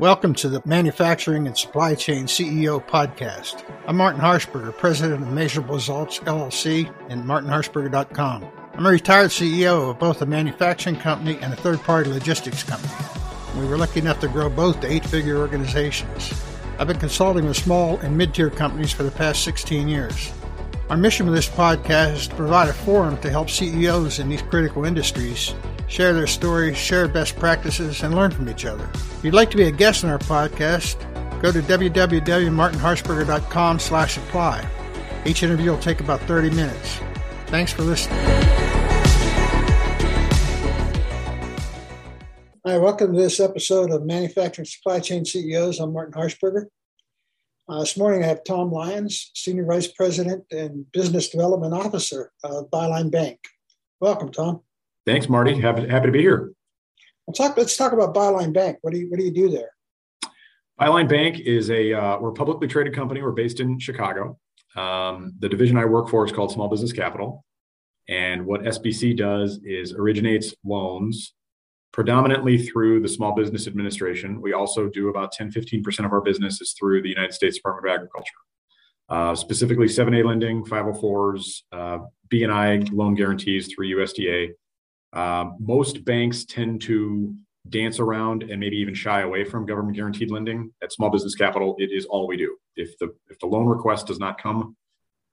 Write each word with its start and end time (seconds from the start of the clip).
Welcome 0.00 0.32
to 0.36 0.48
the 0.48 0.62
Manufacturing 0.64 1.46
and 1.46 1.54
Supply 1.54 1.94
Chain 1.94 2.24
CEO 2.24 2.82
podcast. 2.82 3.62
I'm 3.86 3.98
Martin 3.98 4.22
Harshberger, 4.22 4.74
president 4.74 5.22
of 5.22 5.28
Measurable 5.28 5.74
Results 5.74 6.20
LLC 6.20 6.90
and 7.10 7.22
martinharshberger.com. 7.22 8.46
I'm 8.72 8.86
a 8.86 8.88
retired 8.88 9.28
CEO 9.28 9.90
of 9.90 9.98
both 9.98 10.22
a 10.22 10.26
manufacturing 10.26 10.96
company 10.96 11.36
and 11.42 11.52
a 11.52 11.56
third 11.56 11.80
party 11.80 12.08
logistics 12.08 12.62
company. 12.62 12.94
We 13.60 13.68
were 13.68 13.76
lucky 13.76 14.00
enough 14.00 14.20
to 14.20 14.28
grow 14.28 14.48
both 14.48 14.80
to 14.80 14.90
eight 14.90 15.04
figure 15.04 15.36
organizations. 15.36 16.32
I've 16.78 16.86
been 16.88 16.98
consulting 16.98 17.44
with 17.44 17.58
small 17.58 17.98
and 17.98 18.16
mid 18.16 18.32
tier 18.32 18.48
companies 18.48 18.92
for 18.92 19.02
the 19.02 19.10
past 19.10 19.44
16 19.44 19.86
years. 19.86 20.32
Our 20.88 20.96
mission 20.96 21.26
with 21.26 21.34
this 21.34 21.50
podcast 21.50 22.14
is 22.14 22.28
to 22.28 22.34
provide 22.36 22.70
a 22.70 22.72
forum 22.72 23.18
to 23.18 23.28
help 23.28 23.50
CEOs 23.50 24.18
in 24.18 24.30
these 24.30 24.40
critical 24.40 24.86
industries 24.86 25.54
share 25.90 26.14
their 26.14 26.28
stories, 26.28 26.78
share 26.78 27.08
best 27.08 27.36
practices, 27.36 28.02
and 28.02 28.14
learn 28.14 28.30
from 28.30 28.48
each 28.48 28.64
other. 28.64 28.88
If 28.94 29.24
you'd 29.24 29.34
like 29.34 29.50
to 29.50 29.56
be 29.56 29.64
a 29.64 29.72
guest 29.72 30.04
on 30.04 30.10
our 30.10 30.20
podcast, 30.20 30.96
go 31.42 31.50
to 31.52 31.60
www.martinharshberger.com 31.60 33.78
slash 33.80 34.16
apply. 34.16 34.66
Each 35.26 35.42
interview 35.42 35.72
will 35.72 35.78
take 35.78 36.00
about 36.00 36.20
30 36.22 36.48
minutes. 36.50 37.00
Thanks 37.46 37.72
for 37.72 37.82
listening. 37.82 38.16
Hi, 42.64 42.78
welcome 42.78 43.12
to 43.12 43.18
this 43.18 43.40
episode 43.40 43.90
of 43.90 44.06
Manufacturing 44.06 44.66
Supply 44.66 45.00
Chain 45.00 45.24
CEOs. 45.24 45.80
I'm 45.80 45.92
Martin 45.92 46.14
Harshberger. 46.14 46.66
Uh, 47.68 47.80
this 47.80 47.96
morning 47.96 48.22
I 48.22 48.28
have 48.28 48.44
Tom 48.44 48.70
Lyons, 48.70 49.32
Senior 49.34 49.64
Vice 49.64 49.88
President 49.88 50.44
and 50.52 50.86
Business 50.92 51.30
Development 51.30 51.74
Officer 51.74 52.30
of 52.44 52.70
Byline 52.70 53.10
Bank. 53.10 53.40
Welcome, 54.00 54.30
Tom. 54.30 54.60
Thanks, 55.06 55.28
Marty. 55.28 55.58
Happy, 55.58 55.88
happy 55.88 56.06
to 56.06 56.12
be 56.12 56.20
here. 56.20 56.52
Let's 57.26 57.38
talk, 57.38 57.56
let's 57.56 57.76
talk 57.76 57.92
about 57.92 58.14
Byline 58.14 58.52
Bank. 58.52 58.78
What 58.82 58.92
do 58.92 58.98
you, 58.98 59.10
what 59.10 59.18
do 59.18 59.24
you 59.24 59.30
do 59.30 59.48
there? 59.50 59.70
Byline 60.80 61.08
Bank 61.08 61.40
is 61.40 61.70
a 61.70 61.92
uh, 61.92 62.18
we're 62.18 62.30
a 62.30 62.34
publicly 62.34 62.66
traded 62.66 62.94
company. 62.94 63.22
We're 63.22 63.32
based 63.32 63.60
in 63.60 63.78
Chicago. 63.78 64.38
Um, 64.76 65.34
the 65.38 65.48
division 65.48 65.76
I 65.76 65.84
work 65.84 66.08
for 66.08 66.24
is 66.24 66.32
called 66.32 66.52
Small 66.52 66.68
Business 66.68 66.92
Capital, 66.92 67.44
and 68.08 68.46
what 68.46 68.62
SBC 68.62 69.16
does 69.16 69.60
is 69.62 69.92
originates 69.92 70.54
loans 70.64 71.34
predominantly 71.92 72.56
through 72.56 73.00
the 73.00 73.08
Small 73.08 73.34
Business 73.34 73.66
Administration. 73.66 74.40
We 74.40 74.52
also 74.52 74.88
do 74.88 75.08
about 75.08 75.32
10 75.32 75.50
15% 75.50 76.04
of 76.04 76.12
our 76.12 76.20
business 76.20 76.60
is 76.60 76.72
through 76.78 77.02
the 77.02 77.08
United 77.08 77.34
States 77.34 77.56
Department 77.56 77.86
of 77.86 77.94
Agriculture, 77.94 78.32
uh, 79.08 79.34
specifically 79.34 79.86
7A 79.86 80.24
lending, 80.24 80.64
504s, 80.64 81.62
uh, 81.72 81.98
B&I 82.28 82.76
loan 82.92 83.14
guarantees 83.14 83.72
through 83.74 83.88
USDA, 83.96 84.52
um, 85.12 85.56
most 85.58 86.04
banks 86.04 86.44
tend 86.44 86.82
to 86.82 87.34
dance 87.68 87.98
around 87.98 88.42
and 88.44 88.58
maybe 88.58 88.76
even 88.76 88.94
shy 88.94 89.20
away 89.20 89.44
from 89.44 89.66
government 89.66 89.96
guaranteed 89.96 90.30
lending. 90.30 90.72
At 90.82 90.92
Small 90.92 91.10
Business 91.10 91.34
Capital, 91.34 91.74
it 91.78 91.90
is 91.92 92.06
all 92.06 92.26
we 92.26 92.36
do. 92.36 92.56
If 92.76 92.96
the 92.98 93.14
if 93.28 93.38
the 93.40 93.46
loan 93.46 93.66
request 93.66 94.06
does 94.06 94.18
not 94.18 94.40
come 94.40 94.76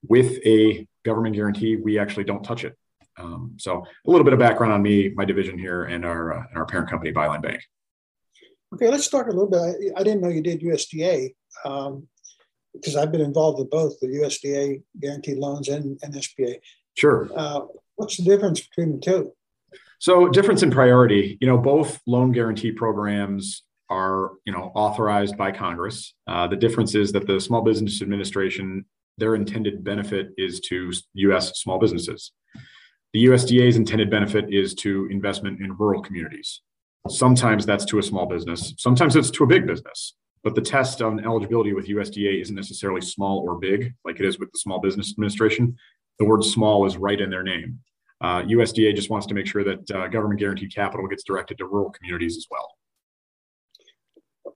with 0.07 0.39
a 0.45 0.87
government 1.05 1.35
guarantee, 1.35 1.75
we 1.75 1.99
actually 1.99 2.25
don't 2.25 2.43
touch 2.43 2.63
it. 2.63 2.75
Um, 3.19 3.55
so 3.57 3.83
a 4.05 4.09
little 4.09 4.23
bit 4.23 4.33
of 4.33 4.39
background 4.39 4.73
on 4.73 4.81
me, 4.81 5.09
my 5.15 5.25
division 5.25 5.57
here, 5.57 5.85
and 5.85 6.05
our 6.05 6.33
uh, 6.33 6.43
and 6.49 6.57
our 6.57 6.65
parent 6.65 6.89
company, 6.89 7.11
Byline 7.11 7.41
Bank. 7.41 7.61
Okay, 8.73 8.89
let's 8.89 9.07
talk 9.07 9.27
a 9.27 9.31
little 9.31 9.49
bit. 9.49 9.93
I 9.95 10.03
didn't 10.03 10.21
know 10.21 10.27
you 10.27 10.41
did 10.41 10.61
USDA 10.61 11.33
um, 11.63 12.07
because 12.73 12.95
I've 12.95 13.11
been 13.11 13.21
involved 13.21 13.59
with 13.59 13.69
both 13.69 13.99
the 13.99 14.07
USDA 14.07 14.83
guaranteed 14.99 15.37
loans 15.37 15.69
and, 15.69 15.97
and 16.03 16.13
SBA. 16.13 16.59
Sure. 16.95 17.29
Uh, 17.33 17.61
what's 17.95 18.17
the 18.17 18.23
difference 18.23 18.59
between 18.67 18.93
the 18.93 18.99
two? 18.99 19.31
So 19.99 20.29
difference 20.29 20.63
in 20.63 20.71
priority, 20.71 21.37
you 21.41 21.47
know, 21.47 21.57
both 21.57 21.99
loan 22.05 22.31
guarantee 22.31 22.71
programs 22.71 23.63
are, 23.89 24.31
you 24.45 24.53
know, 24.53 24.71
authorized 24.75 25.37
by 25.37 25.51
Congress. 25.51 26.13
Uh, 26.27 26.47
the 26.47 26.55
difference 26.55 26.93
is 26.93 27.11
that 27.13 27.25
the 27.25 27.39
Small 27.39 27.61
Business 27.61 28.01
Administration, 28.01 28.85
their 29.17 29.35
intended 29.35 29.83
benefit 29.83 30.29
is 30.37 30.59
to 30.61 30.91
U.S. 31.13 31.59
small 31.59 31.79
businesses. 31.79 32.31
The 33.13 33.25
USDA's 33.25 33.77
intended 33.77 34.11
benefit 34.11 34.53
is 34.53 34.75
to 34.75 35.07
investment 35.09 35.61
in 35.61 35.75
rural 35.77 36.01
communities. 36.01 36.61
Sometimes 37.09 37.65
that's 37.65 37.85
to 37.85 37.99
a 37.99 38.03
small 38.03 38.25
business. 38.25 38.73
Sometimes 38.77 39.15
it's 39.15 39.31
to 39.31 39.45
a 39.45 39.47
big 39.47 39.65
business. 39.65 40.13
But 40.43 40.55
the 40.55 40.61
test 40.61 41.01
on 41.01 41.23
eligibility 41.25 41.73
with 41.73 41.87
USDA 41.87 42.41
isn't 42.41 42.55
necessarily 42.55 43.01
small 43.01 43.39
or 43.39 43.57
big 43.57 43.93
like 44.05 44.19
it 44.19 44.25
is 44.25 44.39
with 44.39 44.51
the 44.51 44.59
Small 44.59 44.79
Business 44.79 45.11
Administration. 45.11 45.75
The 46.19 46.25
word 46.25 46.43
small 46.43 46.85
is 46.85 46.97
right 46.97 47.19
in 47.19 47.29
their 47.29 47.43
name. 47.43 47.79
Uh, 48.21 48.41
USDA 48.43 48.95
just 48.95 49.09
wants 49.09 49.27
to 49.27 49.33
make 49.33 49.45
sure 49.45 49.63
that 49.63 49.91
uh, 49.91 50.07
government 50.07 50.39
guaranteed 50.39 50.73
capital 50.73 51.07
gets 51.07 51.23
directed 51.23 51.57
to 51.59 51.65
rural 51.65 51.91
communities 51.91 52.37
as 52.37 52.47
well. 52.49 52.67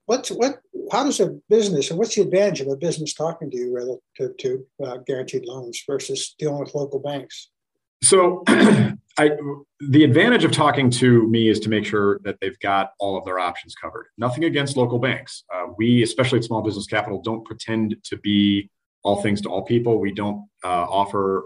What's 0.05 0.29
what? 0.29 0.59
How 0.91 1.03
does 1.03 1.19
a 1.19 1.37
business, 1.47 1.91
or 1.91 1.97
what's 1.97 2.15
the 2.15 2.23
advantage 2.23 2.61
of 2.61 2.67
a 2.67 2.75
business 2.75 3.13
talking 3.13 3.49
to 3.51 3.57
you 3.57 3.73
relative 3.73 4.37
to 4.37 4.65
uh, 4.83 4.97
guaranteed 5.05 5.45
loans 5.45 5.83
versus 5.87 6.35
dealing 6.37 6.59
with 6.59 6.75
local 6.75 6.99
banks? 6.99 7.49
So, 8.03 8.43
I, 8.47 9.31
the 9.79 10.03
advantage 10.03 10.43
of 10.43 10.51
talking 10.51 10.89
to 10.91 11.27
me 11.27 11.49
is 11.49 11.59
to 11.61 11.69
make 11.69 11.85
sure 11.85 12.19
that 12.23 12.37
they've 12.41 12.57
got 12.59 12.91
all 12.99 13.17
of 13.17 13.25
their 13.25 13.39
options 13.39 13.75
covered. 13.75 14.07
Nothing 14.17 14.45
against 14.45 14.75
local 14.75 14.97
banks. 14.99 15.43
Uh, 15.53 15.67
we, 15.77 16.01
especially 16.01 16.39
at 16.39 16.45
Small 16.45 16.61
Business 16.61 16.87
Capital, 16.87 17.21
don't 17.21 17.45
pretend 17.45 17.95
to 18.05 18.17
be 18.17 18.69
all 19.03 19.21
things 19.21 19.41
to 19.41 19.49
all 19.49 19.63
people. 19.63 19.99
We 19.99 20.11
don't 20.11 20.47
uh, 20.63 20.85
offer 20.89 21.45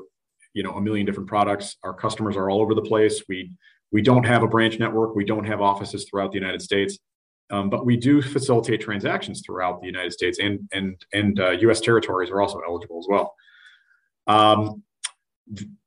you 0.56 0.64
know 0.64 0.72
a 0.72 0.82
million 0.82 1.06
different 1.06 1.30
products. 1.30 1.78
Our 1.84 1.94
customers 1.94 2.36
are 2.36 2.50
all 2.50 2.62
over 2.62 2.74
the 2.74 2.82
place. 2.82 3.22
We 3.30 3.52
we 3.92 4.02
don't 4.02 4.24
have 4.24 4.42
a 4.42 4.48
branch 4.48 4.80
network. 4.80 5.16
We 5.16 5.26
don't 5.26 5.46
have 5.46 5.62
offices 5.62 6.08
throughout 6.10 6.32
the 6.32 6.40
united 6.40 6.64
states. 6.64 6.98
Um, 7.52 7.70
but 7.70 7.86
we 7.86 7.96
do 7.96 8.24
facilitate 8.24 8.82
transactions 8.82 9.44
throughout 9.46 9.80
the 9.82 9.88
united 9.88 10.14
states 10.14 10.40
and 10.40 10.68
and 10.74 11.00
and 11.14 11.40
uh, 11.40 11.52
us 11.52 11.80
territories 11.80 12.32
are 12.32 12.42
also 12.42 12.62
eligible 12.68 12.98
as 12.98 13.06
well. 13.08 13.36
Um, 14.26 14.82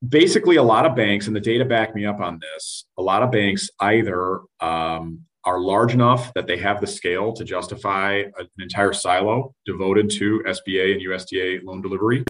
basically 0.07 0.57
a 0.57 0.63
lot 0.63 0.87
of 0.87 0.95
banks 0.95 1.27
and 1.27 1.35
the 1.35 1.41
data 1.41 1.65
back 1.65 1.93
me 1.93 2.05
up 2.05 2.21
on 2.21 2.39
this 2.39 2.85
a 2.97 3.03
lot 3.03 3.25
of 3.25 3.33
banks 3.33 3.69
either 3.81 4.41
um, 4.61 5.21
are 5.45 5.59
large 5.59 5.95
enough 5.95 6.33
that 6.35 6.47
they 6.47 6.57
have 6.57 6.81
the 6.81 6.87
scale 6.87 7.33
to 7.33 7.43
justify 7.43 8.23
an 8.39 8.49
entire 8.61 8.93
silo 8.93 9.53
devoted 9.67 10.09
to 10.09 10.41
sba 10.47 10.93
and 10.93 11.03
usda 11.03 11.61
loan 11.65 11.83
delivery 11.83 12.25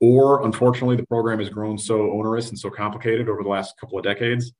or 0.00 0.44
unfortunately, 0.46 0.96
the 0.96 1.06
program 1.06 1.38
has 1.38 1.50
grown 1.50 1.76
so 1.76 2.12
onerous 2.12 2.48
and 2.48 2.58
so 2.58 2.70
complicated 2.70 3.28
over 3.28 3.42
the 3.42 3.48
last 3.48 3.78
couple 3.78 3.98
of 3.98 4.04
decades 4.04 4.52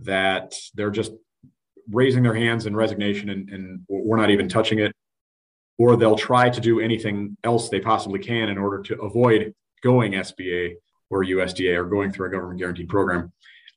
that 0.00 0.54
they're 0.74 0.90
just 0.90 1.12
raising 1.90 2.22
their 2.22 2.34
hands 2.34 2.66
in 2.66 2.76
resignation 2.76 3.30
and, 3.30 3.50
and 3.50 3.80
we're 3.88 4.16
not 4.16 4.30
even 4.30 4.48
touching 4.48 4.78
it. 4.78 4.92
Or 5.76 5.96
they'll 5.96 6.16
try 6.16 6.48
to 6.48 6.60
do 6.60 6.78
anything 6.78 7.36
else 7.42 7.68
they 7.68 7.80
possibly 7.80 8.20
can 8.20 8.48
in 8.48 8.58
order 8.58 8.80
to 8.82 9.02
avoid 9.02 9.52
going 9.82 10.12
SBA 10.12 10.74
or 11.10 11.24
USDA 11.24 11.76
or 11.76 11.84
going 11.84 12.12
through 12.12 12.28
a 12.28 12.30
government 12.30 12.60
guaranteed 12.60 12.88
program. 12.88 13.32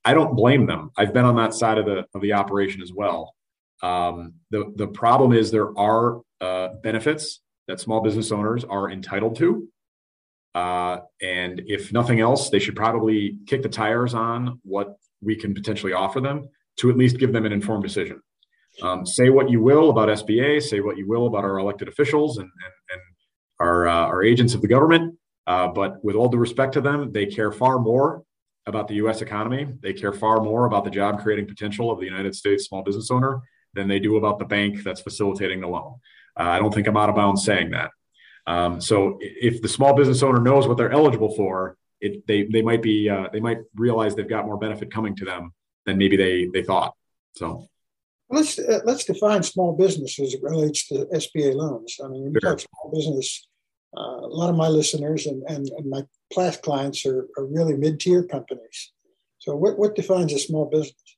I 0.05 0.13
don't 0.13 0.35
blame 0.35 0.67
them. 0.67 0.91
I've 0.95 1.13
been 1.13 1.25
on 1.25 1.35
that 1.37 1.55
side 1.55 1.79
of 1.79 1.85
the 1.85 2.05
of 2.13 2.21
the 2.21 2.33
operation 2.33 2.83
as 2.83 2.93
well. 2.93 3.33
Um, 3.81 4.35
the 4.51 4.71
the 4.75 4.87
problem 4.87 5.33
is 5.33 5.49
there 5.49 5.77
are 5.77 6.21
uh, 6.39 6.69
benefits 6.83 7.41
that 7.67 7.79
small 7.79 8.01
business 8.01 8.31
owners 8.31 8.63
are 8.63 8.91
entitled 8.91 9.35
to 9.37 9.67
uh, 10.57 11.01
and 11.21 11.61
if 11.67 11.93
nothing 11.93 12.19
else, 12.19 12.49
they 12.49 12.57
should 12.57 12.75
probably 12.75 13.37
kick 13.45 13.61
the 13.61 13.69
tires 13.69 14.15
on 14.15 14.59
what 14.63 14.97
we 15.21 15.35
can 15.35 15.53
potentially 15.53 15.93
offer 15.93 16.19
them 16.19 16.49
to 16.77 16.89
at 16.89 16.97
least 16.97 17.19
give 17.19 17.31
them 17.31 17.45
an 17.45 17.51
informed 17.51 17.83
decision. 17.83 18.19
Um, 18.81 19.05
say 19.05 19.29
what 19.29 19.51
you 19.51 19.61
will 19.61 19.91
about 19.91 20.09
SBA, 20.09 20.63
say 20.63 20.79
what 20.79 20.97
you 20.97 21.07
will 21.07 21.27
about 21.27 21.43
our 21.43 21.59
elected 21.59 21.87
officials 21.87 22.39
and, 22.39 22.49
and, 22.65 22.73
and 22.91 23.01
our, 23.59 23.87
uh, 23.87 24.05
our 24.07 24.23
agents 24.23 24.55
of 24.55 24.61
the 24.61 24.67
government. 24.67 25.15
Uh, 25.45 25.67
but 25.67 26.03
with 26.03 26.15
all 26.15 26.27
due 26.27 26.37
respect 26.37 26.73
to 26.73 26.81
them, 26.81 27.11
they 27.11 27.27
care 27.27 27.51
far 27.51 27.77
more 27.77 28.23
about 28.65 28.87
the 28.87 28.95
US 28.95 29.21
economy. 29.21 29.67
They 29.81 29.93
care 29.93 30.13
far 30.13 30.41
more 30.41 30.65
about 30.65 30.85
the 30.85 30.91
job 30.91 31.21
creating 31.21 31.45
potential 31.45 31.91
of 31.91 31.99
the 31.99 32.05
United 32.05 32.33
States 32.33 32.65
small 32.65 32.81
business 32.81 33.11
owner 33.11 33.41
than 33.75 33.87
they 33.87 33.99
do 33.99 34.17
about 34.17 34.39
the 34.39 34.45
bank 34.45 34.83
that's 34.83 35.01
facilitating 35.01 35.61
the 35.61 35.67
loan. 35.67 35.95
Uh, 36.39 36.49
I 36.49 36.57
don't 36.57 36.73
think 36.73 36.87
I'm 36.87 36.97
out 36.97 37.09
of 37.09 37.15
bounds 37.15 37.43
saying 37.43 37.71
that. 37.71 37.91
Um, 38.47 38.79
so 38.79 39.17
if 39.21 39.61
the 39.61 39.67
small 39.67 39.93
business 39.93 40.23
owner 40.23 40.39
knows 40.39 40.67
what 40.67 40.77
they're 40.77 40.91
eligible 40.91 41.35
for, 41.35 41.77
it, 41.99 42.25
they 42.27 42.43
they 42.43 42.61
might 42.61 42.81
be 42.81 43.09
uh, 43.09 43.27
they 43.33 43.39
might 43.39 43.59
realize 43.75 44.15
they've 44.15 44.27
got 44.27 44.45
more 44.45 44.57
benefit 44.57 44.91
coming 44.91 45.15
to 45.17 45.25
them 45.25 45.51
than 45.85 45.97
maybe 45.97 46.15
they 46.15 46.47
they 46.53 46.63
thought. 46.63 46.93
So 47.35 47.67
let's 48.29 48.57
uh, 48.57 48.79
let's 48.85 49.03
define 49.03 49.43
small 49.43 49.75
business 49.75 50.19
as 50.19 50.33
it 50.33 50.41
relates 50.41 50.87
to 50.87 51.05
SBA 51.13 51.55
loans. 51.55 51.97
I 52.03 52.07
mean, 52.07 52.23
when 52.23 52.33
you 52.33 52.39
sure. 52.41 52.51
talk 52.51 52.59
small 52.59 52.91
business, 52.93 53.47
uh, 53.97 54.01
a 54.01 54.33
lot 54.33 54.49
of 54.49 54.55
my 54.55 54.67
listeners 54.67 55.25
and, 55.25 55.43
and, 55.47 55.67
and 55.77 55.89
my 55.89 56.03
class 56.33 56.57
clients 56.57 57.05
are, 57.05 57.27
are 57.37 57.45
really 57.45 57.75
mid 57.75 57.99
tier 57.99 58.23
companies. 58.23 58.93
So 59.39 59.55
what 59.55 59.77
what 59.77 59.95
defines 59.95 60.33
a 60.33 60.39
small 60.39 60.65
business? 60.65 61.17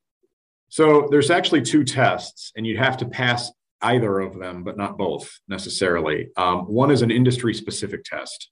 So 0.70 1.08
there's 1.10 1.32
actually 1.32 1.64
two 1.64 1.84
tests, 1.84 2.52
and 2.56 2.66
you'd 2.66 2.78
have 2.78 2.98
to 2.98 3.06
pass 3.06 3.52
either 3.82 4.20
of 4.20 4.38
them, 4.38 4.64
but 4.64 4.78
not 4.78 4.98
both 4.98 5.40
necessarily. 5.48 6.30
Um, 6.36 6.60
one 6.62 6.92
is 6.92 7.02
an 7.02 7.12
industry 7.12 7.54
specific 7.54 8.04
test. 8.04 8.50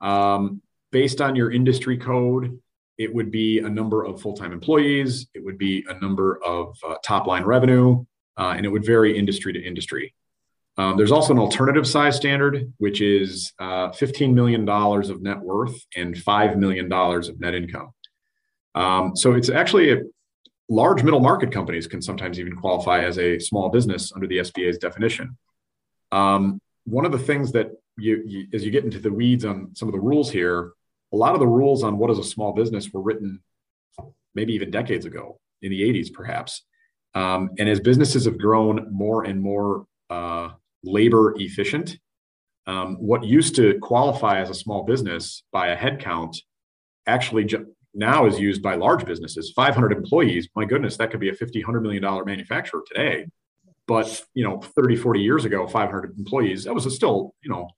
Um, 0.00 0.62
based 0.92 1.20
on 1.20 1.36
your 1.36 1.50
industry 1.50 1.98
code, 1.98 2.60
it 2.98 3.14
would 3.14 3.30
be 3.30 3.58
a 3.58 3.68
number 3.68 4.04
of 4.04 4.20
full 4.20 4.34
time 4.34 4.52
employees, 4.52 5.26
it 5.34 5.44
would 5.44 5.58
be 5.58 5.84
a 5.88 5.98
number 6.00 6.40
of 6.44 6.76
uh, 6.86 6.96
top 7.04 7.26
line 7.26 7.44
revenue, 7.44 8.04
uh, 8.38 8.54
and 8.56 8.64
it 8.64 8.70
would 8.70 8.84
vary 8.84 9.18
industry 9.18 9.52
to 9.52 9.62
industry. 9.62 10.14
Um, 10.78 10.96
there's 10.96 11.12
also 11.12 11.32
an 11.32 11.38
alternative 11.38 11.86
size 11.86 12.16
standard, 12.16 12.72
which 12.78 13.00
is 13.00 13.52
uh, 13.58 13.88
$15 13.90 14.34
million 14.34 14.68
of 14.68 15.22
net 15.22 15.40
worth 15.40 15.78
and 15.96 16.14
$5 16.14 16.56
million 16.56 16.92
of 16.92 17.40
net 17.40 17.54
income. 17.54 17.92
Um, 18.74 19.16
so 19.16 19.32
it's 19.32 19.48
actually 19.48 19.92
a, 19.92 20.02
large 20.68 21.02
middle 21.02 21.20
market 21.20 21.52
companies 21.52 21.86
can 21.86 22.02
sometimes 22.02 22.40
even 22.40 22.56
qualify 22.56 23.04
as 23.04 23.18
a 23.18 23.38
small 23.38 23.68
business 23.68 24.12
under 24.12 24.26
the 24.26 24.38
SBA's 24.38 24.78
definition. 24.78 25.36
Um, 26.12 26.60
one 26.84 27.04
of 27.04 27.12
the 27.12 27.18
things 27.18 27.52
that 27.52 27.70
you, 27.98 28.22
you, 28.26 28.46
as 28.52 28.64
you 28.64 28.70
get 28.70 28.84
into 28.84 28.98
the 28.98 29.12
weeds 29.12 29.44
on 29.44 29.74
some 29.74 29.88
of 29.88 29.92
the 29.92 30.00
rules 30.00 30.30
here, 30.30 30.72
a 31.12 31.16
lot 31.16 31.34
of 31.34 31.40
the 31.40 31.46
rules 31.46 31.82
on 31.82 31.98
what 31.98 32.10
is 32.10 32.18
a 32.18 32.24
small 32.24 32.52
business 32.52 32.92
were 32.92 33.00
written 33.00 33.40
maybe 34.34 34.54
even 34.54 34.70
decades 34.70 35.06
ago 35.06 35.40
in 35.62 35.70
the 35.70 35.80
80s, 35.80 36.12
perhaps. 36.12 36.62
Um, 37.14 37.50
and 37.58 37.68
as 37.68 37.80
businesses 37.80 38.26
have 38.26 38.38
grown 38.38 38.88
more 38.92 39.24
and 39.24 39.40
more 39.40 39.86
uh, 40.10 40.50
labor 40.84 41.34
efficient, 41.38 41.98
um, 42.66 42.96
what 42.96 43.24
used 43.24 43.56
to 43.56 43.78
qualify 43.80 44.40
as 44.40 44.50
a 44.50 44.54
small 44.54 44.84
business 44.84 45.42
by 45.52 45.68
a 45.68 45.76
headcount 45.76 46.36
actually 47.06 47.44
ju- 47.44 47.74
now 47.96 48.26
is 48.26 48.38
used 48.38 48.62
by 48.62 48.74
large 48.74 49.04
businesses 49.04 49.50
500 49.52 49.92
employees. 49.92 50.48
My 50.54 50.64
goodness 50.64 50.96
that 50.98 51.10
could 51.10 51.20
be 51.20 51.30
a 51.30 51.34
50 51.34 51.60
100 51.60 51.80
million 51.80 52.02
dollar 52.02 52.24
manufacturer 52.24 52.82
today. 52.86 53.26
But 53.86 54.22
you 54.34 54.44
know 54.44 54.60
30 54.60 54.96
40 54.96 55.20
years 55.20 55.44
ago 55.44 55.66
500 55.66 56.18
employees 56.18 56.64
that 56.64 56.74
was 56.74 56.92
still 56.94 57.34
you 57.42 57.50
know 57.50 57.68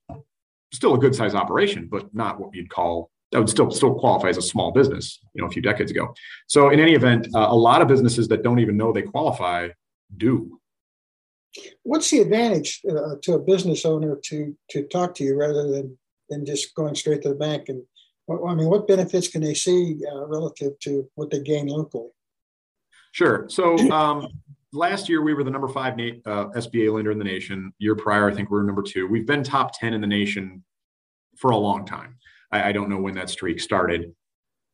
still 0.71 0.93
a 0.93 0.99
good 0.99 1.15
size 1.15 1.33
operation 1.33 1.87
but 1.89 2.13
not 2.13 2.39
what 2.39 2.53
you'd 2.53 2.69
call 2.69 3.09
that 3.31 3.39
would 3.39 3.49
still 3.49 3.71
still 3.71 3.95
qualify 3.95 4.29
as 4.29 4.37
a 4.37 4.41
small 4.41 4.71
business 4.71 5.19
you 5.33 5.41
know 5.41 5.47
a 5.47 5.51
few 5.51 5.61
decades 5.61 5.91
ago. 5.91 6.13
So 6.47 6.69
in 6.69 6.79
any 6.79 6.93
event 6.93 7.27
uh, 7.33 7.47
a 7.49 7.55
lot 7.55 7.81
of 7.81 7.87
businesses 7.87 8.27
that 8.27 8.43
don't 8.43 8.59
even 8.59 8.77
know 8.77 8.91
they 8.91 9.03
qualify 9.03 9.69
do. 10.17 10.59
What's 11.83 12.09
the 12.09 12.19
advantage 12.19 12.81
uh, 12.89 13.15
to 13.23 13.33
a 13.33 13.39
business 13.39 13.85
owner 13.85 14.19
to 14.25 14.55
to 14.71 14.83
talk 14.87 15.15
to 15.15 15.23
you 15.23 15.37
rather 15.37 15.69
than 15.71 15.97
than 16.29 16.45
just 16.45 16.75
going 16.75 16.95
straight 16.95 17.21
to 17.23 17.29
the 17.29 17.35
bank 17.35 17.69
and 17.69 17.83
I 18.29 18.53
mean, 18.53 18.69
what 18.69 18.87
benefits 18.87 19.27
can 19.27 19.41
they 19.41 19.53
see 19.53 19.99
uh, 20.11 20.25
relative 20.27 20.77
to 20.79 21.09
what 21.15 21.29
they 21.31 21.39
gain 21.39 21.67
locally? 21.67 22.09
Sure. 23.11 23.45
So 23.49 23.77
um, 23.91 24.27
last 24.71 25.09
year 25.09 25.21
we 25.21 25.33
were 25.33 25.43
the 25.43 25.51
number 25.51 25.67
five 25.67 25.93
uh, 25.93 26.49
SBA 26.49 26.93
lender 26.93 27.11
in 27.11 27.17
the 27.17 27.23
nation. 27.23 27.73
Year 27.79 27.95
prior, 27.95 28.29
I 28.29 28.33
think 28.33 28.49
we 28.49 28.57
were 28.57 28.63
number 28.63 28.83
two. 28.83 29.07
We've 29.07 29.25
been 29.25 29.43
top 29.43 29.77
ten 29.77 29.93
in 29.93 30.01
the 30.01 30.07
nation 30.07 30.63
for 31.37 31.51
a 31.51 31.57
long 31.57 31.85
time. 31.85 32.17
I, 32.51 32.69
I 32.69 32.71
don't 32.71 32.89
know 32.89 32.99
when 32.99 33.15
that 33.15 33.29
streak 33.29 33.59
started. 33.59 34.13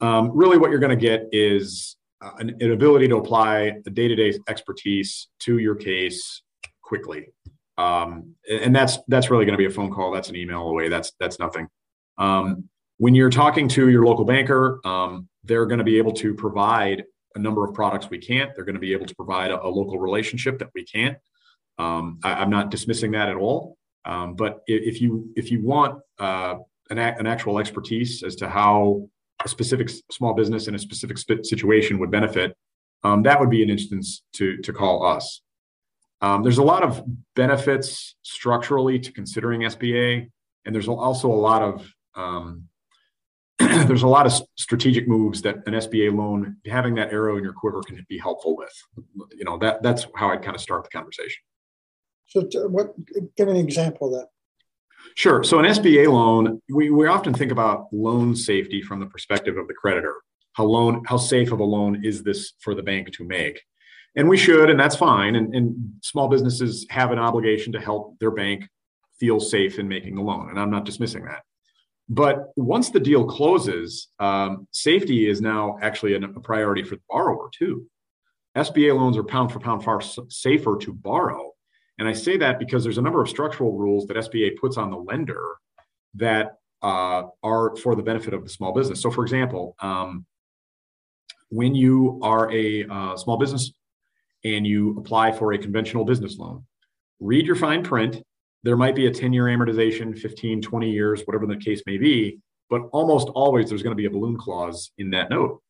Um, 0.02 0.32
really, 0.34 0.58
what 0.58 0.72
you're 0.72 0.80
going 0.80 0.98
to 0.98 1.02
get 1.02 1.28
is 1.32 1.96
uh, 2.22 2.32
an, 2.40 2.56
an, 2.60 2.72
ability 2.72 3.08
to 3.08 3.16
apply 3.16 3.74
the 3.86 3.90
day-to-day 3.90 4.38
expertise 4.50 5.30
to 5.40 5.58
your 5.58 5.76
case 5.76 6.42
quickly, 6.82 7.28
um, 7.78 8.36
and 8.50 8.76
that's 8.76 8.98
that's 9.08 9.32
really 9.32 9.46
going 9.46 9.54
to 9.54 9.58
be 9.58 9.66
a 9.66 9.70
phone 9.70 9.92
call. 9.92 10.12
That's 10.12 10.30
an 10.30 10.36
email 10.36 10.68
away. 10.68 10.90
That's 10.90 11.14
that's 11.20 11.40
nothing. 11.40 11.68
Um, 12.18 12.70
when 12.98 13.16
you're 13.16 13.30
talking 13.30 13.68
to 13.70 13.90
your 13.90 14.06
local 14.06 14.26
banker, 14.26 14.80
um, 14.86 15.28
they're 15.44 15.66
going 15.66 15.80
to 15.80 15.84
be 15.84 15.98
able 15.98 16.14
to 16.14 16.34
provide 16.34 17.04
a 17.36 17.40
number 17.40 17.66
of 17.66 17.74
products 17.74 18.10
we 18.10 18.18
can't. 18.18 18.56
They're 18.56 18.66
going 18.66 18.76
to 18.76 18.82
be 18.82 18.94
able 18.94 19.06
to 19.06 19.16
provide 19.16 19.52
a, 19.52 19.64
a 19.64 19.68
local 19.68 20.00
relationship 20.00 20.60
that 20.60 20.70
we 20.74 20.86
can't. 20.86 21.18
Um, 21.78 22.20
I, 22.24 22.42
am 22.42 22.50
not 22.50 22.72
dismissing 22.72 23.12
that 23.12 23.28
at 23.28 23.36
all. 23.36 23.78
Um, 24.06 24.36
but 24.36 24.62
if 24.68 25.02
you 25.02 25.32
if 25.36 25.52
you 25.52 25.62
want 25.62 26.00
uh, 26.20 26.56
an, 26.90 27.00
an 27.00 27.28
actual 27.28 27.60
expertise 27.60 28.24
as 28.24 28.36
to 28.38 28.48
how 28.48 29.10
a 29.44 29.50
specific 29.50 29.90
small 30.12 30.34
business 30.34 30.68
in 30.68 30.76
a 30.76 30.80
specific 30.80 31.18
situation 31.18 32.00
would 32.00 32.12
benefit, 32.12 32.56
um, 33.04 33.24
that 33.24 33.40
would 33.40 33.50
be 33.50 33.64
an 33.64 33.70
instance 33.70 34.24
to 34.34 34.58
to 34.58 34.72
call 34.72 35.06
us. 35.06 35.42
Um, 36.22 36.44
there's 36.44 36.60
a 36.60 36.64
lot 36.64 36.84
of 36.84 37.04
benefits 37.36 38.16
structurally 38.22 39.00
to 39.00 39.12
considering 39.12 39.62
SBA, 39.62 40.30
and 40.66 40.74
there's 40.74 40.88
also 40.88 41.30
a 41.30 41.34
lot 41.34 41.62
of 41.62 41.92
um, 42.16 42.70
there's 43.88 44.04
a 44.04 44.08
lot 44.08 44.26
of 44.26 44.34
strategic 44.56 45.08
moves 45.08 45.42
that 45.44 45.58
an 45.66 45.74
SBA 45.74 46.14
loan, 46.14 46.58
having 46.66 46.96
that 46.96 47.12
arrow 47.12 47.38
in 47.38 47.44
your 47.44 47.54
quiver, 47.54 47.82
can 47.82 48.06
be 48.10 48.18
helpful 48.18 48.56
with. 48.58 48.74
You 49.32 49.46
know 49.46 49.58
that 49.60 49.82
that's 49.82 50.08
how 50.16 50.30
I'd 50.30 50.44
kind 50.44 50.56
of 50.56 50.62
start 50.62 50.84
the 50.84 50.90
conversation. 50.90 51.42
So, 52.28 52.42
what? 52.68 52.94
Give 53.38 53.48
an 53.48 53.56
example 53.56 54.08
of 54.08 54.22
that. 54.22 54.28
Sure. 55.16 55.44
So, 55.44 55.60
an 55.60 55.66
SBA 55.66 56.12
loan, 56.12 56.62
we, 56.70 56.90
we 56.90 57.08
often 57.08 57.34
think 57.34 57.52
about 57.52 57.88
loan 57.94 58.36
safety 58.36 58.82
from 58.82 59.00
the 59.00 59.06
perspective 59.06 59.58
of 59.58 59.68
the 59.68 59.74
creditor. 59.74 60.16
How 60.54 60.66
loan, 60.66 61.04
how 61.06 61.18
safe 61.18 61.52
of 61.52 61.60
a 61.60 61.64
loan 61.64 62.04
is 62.04 62.24
this 62.24 62.54
for 62.60 62.76
the 62.76 62.84
bank 62.84 63.14
to 63.14 63.24
make? 63.24 63.62
And 64.16 64.30
we 64.30 64.38
should, 64.38 64.70
and 64.70 64.80
that's 64.80 64.96
fine. 64.96 65.36
And, 65.36 65.54
and 65.54 65.76
small 66.02 66.30
businesses 66.30 66.86
have 66.90 67.12
an 67.12 67.20
obligation 67.20 67.74
to 67.74 67.80
help 67.80 68.18
their 68.20 68.32
bank 68.32 68.68
feel 69.20 69.40
safe 69.40 69.80
in 69.80 69.88
making 69.88 70.16
the 70.16 70.22
loan. 70.22 70.50
And 70.50 70.60
I'm 70.60 70.70
not 70.70 70.86
dismissing 70.86 71.26
that. 71.26 71.44
But 72.08 72.52
once 72.56 72.92
the 72.92 73.00
deal 73.00 73.26
closes, 73.26 74.10
um, 74.20 74.68
safety 74.72 75.28
is 75.28 75.42
now 75.42 75.78
actually 75.82 76.14
a, 76.14 76.20
priority 76.20 76.84
for 76.84 76.96
the 76.96 77.02
borrower 77.10 77.50
too. 77.52 77.88
SBA 78.56 78.96
loans 78.96 79.18
are 79.18 79.24
pound 79.24 79.52
for 79.52 79.60
pound 79.60 79.84
far 79.84 80.02
safer 80.02 80.78
to 80.82 80.94
borrow. 80.94 81.52
And 81.98 82.08
I 82.08 82.14
say 82.14 82.38
that 82.38 82.60
because 82.60 82.84
there's 82.84 82.98
a 82.98 83.02
number 83.02 83.22
of 83.22 83.30
structural 83.30 83.74
rules 83.74 84.06
that 84.08 84.18
SBA 84.18 84.58
puts 84.58 84.78
on 84.78 84.92
the 84.92 84.98
lender 84.98 85.56
that 86.16 86.58
uh, 86.82 87.24
are 87.42 87.76
for 87.78 87.96
the 87.96 88.04
benefit 88.04 88.34
of 88.34 88.44
the 88.44 88.50
small 88.50 88.74
business. 88.74 89.02
So, 89.02 89.10
for 89.10 89.24
example, 89.24 89.76
um, 89.80 90.26
when 91.50 91.74
you 91.74 92.20
are 92.22 92.52
a 92.52 92.86
uh, 92.86 93.18
small 93.18 93.38
business 93.38 93.72
and 94.44 94.68
you 94.68 94.98
apply 94.98 95.32
for 95.32 95.54
a 95.54 95.58
conventional 95.58 96.06
business 96.06 96.38
loan, 96.38 96.66
read 97.20 97.48
your 97.48 97.56
fine 97.56 97.84
print 97.84 98.22
there 98.66 98.76
might 98.76 98.96
be 98.96 99.06
a 99.06 99.12
10 99.12 99.32
year 99.32 99.44
amortization, 99.46 100.18
15, 100.18 100.60
20 100.60 100.92
years, 100.92 101.22
whatever 101.26 101.46
the 101.46 101.56
case 101.56 101.84
may 101.86 101.98
be, 101.98 102.40
but 102.68 102.82
almost 102.92 103.30
always 103.30 103.70
there's 103.70 103.84
going 103.84 103.96
to 103.96 104.02
be 104.02 104.08
a 104.08 104.10
balloon 104.10 104.36
clause 104.36 104.92
in 104.98 105.12
that 105.12 105.30
note. 105.30 105.62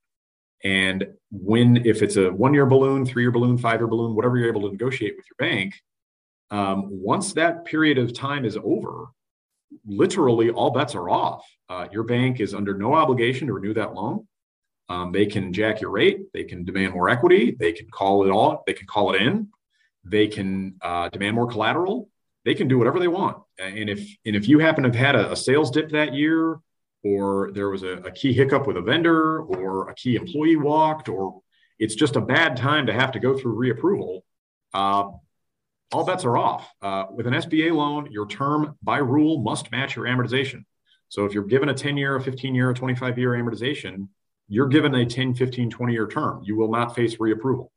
And 0.64 1.06
when, 1.30 1.86
if 1.86 2.02
it's 2.02 2.16
a 2.16 2.32
one 2.32 2.54
year 2.54 2.66
balloon, 2.66 3.06
three 3.06 3.24
year 3.24 3.32
balloon, 3.32 3.58
five 3.58 3.82
year 3.82 3.88
balloon, 3.88 4.16
whatever 4.16 4.38
you're 4.38 4.48
able 4.48 4.62
to 4.62 4.72
negotiate 4.72 5.16
with 5.18 5.26
your 5.30 5.36
bank, 5.38 5.76
um, 6.52 6.88
once 6.90 7.34
that 7.34 7.66
period 7.66 7.98
of 7.98 8.14
time 8.14 8.46
is 8.46 8.58
over, 8.64 9.08
literally 9.86 10.50
all 10.50 10.72
bets 10.72 10.96
are 10.96 11.10
off. 11.10 11.46
Uh, 11.68 11.88
your 11.92 12.04
bank 12.04 12.40
is 12.40 12.54
under 12.54 12.78
no 12.78 12.94
obligation 12.94 13.48
to 13.48 13.54
renew 13.54 13.74
that 13.74 13.94
loan. 13.94 14.26
Um, 14.88 15.12
they 15.12 15.26
can 15.26 15.52
jack 15.52 15.82
your 15.82 15.90
rate. 15.90 16.32
They 16.34 16.46
can 16.46 16.64
demand 16.64 16.94
more 16.94 17.10
equity. 17.10 17.58
They 17.60 17.74
can 17.74 17.90
call 17.90 18.26
it 18.26 18.30
all. 18.30 18.64
They 18.66 18.74
can 18.74 18.88
call 18.88 19.14
it 19.14 19.22
in. 19.22 19.50
They 20.06 20.28
can 20.28 20.76
uh, 20.82 21.10
demand 21.10 21.36
more 21.36 21.48
collateral 21.48 22.10
they 22.46 22.54
can 22.54 22.68
do 22.68 22.78
whatever 22.78 23.00
they 23.00 23.08
want. 23.08 23.38
And 23.60 23.90
if 23.90 24.00
and 24.26 24.36
if 24.36 24.48
you 24.48 24.60
happen 24.60 24.84
to 24.84 24.90
have 24.90 24.96
had 24.96 25.16
a, 25.16 25.32
a 25.32 25.36
sales 25.36 25.72
dip 25.72 25.90
that 25.90 26.14
year, 26.14 26.60
or 27.04 27.52
there 27.52 27.70
was 27.70 27.84
a, 27.84 27.94
a, 27.98 28.12
key 28.12 28.34
hiccup 28.34 28.66
with 28.66 28.78
a 28.78 28.82
vendor, 28.82 29.42
or 29.42 29.90
a 29.90 29.96
key 29.96 30.16
employee 30.16 30.56
walked, 30.56 31.10
or 31.10 31.42
it's 31.78 31.96
just 31.96 32.16
a 32.16 32.22
bad 32.22 32.56
time 32.56 32.88
to 32.88 32.94
have 32.94 33.12
to 33.12 33.20
go 33.20 33.38
through 33.38 33.56
reapproval, 33.56 34.22
uh, 34.74 35.10
all 35.92 36.06
bets 36.06 36.26
are 36.26 36.38
off. 36.38 36.72
Uh, 36.82 37.06
with 37.12 37.28
an 37.28 37.34
SBA 37.34 37.74
loan, 37.74 38.12
your 38.12 38.28
term 38.28 38.78
by 38.82 38.98
rule 38.98 39.42
must 39.42 39.72
match 39.72 39.96
your 39.96 40.06
amortization. 40.06 40.66
So 41.10 41.26
if 41.26 41.34
you're 41.34 41.44
given 41.44 41.70
a 41.70 41.74
10 41.74 41.98
year, 41.98 42.16
a 42.16 42.22
15 42.22 42.56
year, 42.56 42.70
a 42.70 42.74
25 42.74 43.18
year 43.18 43.32
amortization, 43.32 44.08
you're 44.48 44.68
given 44.68 44.94
a 44.96 45.06
10, 45.06 45.34
15, 45.34 45.70
20 45.70 45.94
year 45.94 46.08
term. 46.08 46.42
You 46.44 46.56
will 46.56 46.72
not 46.72 46.96
face 46.96 47.16
reapproval. 47.18 47.70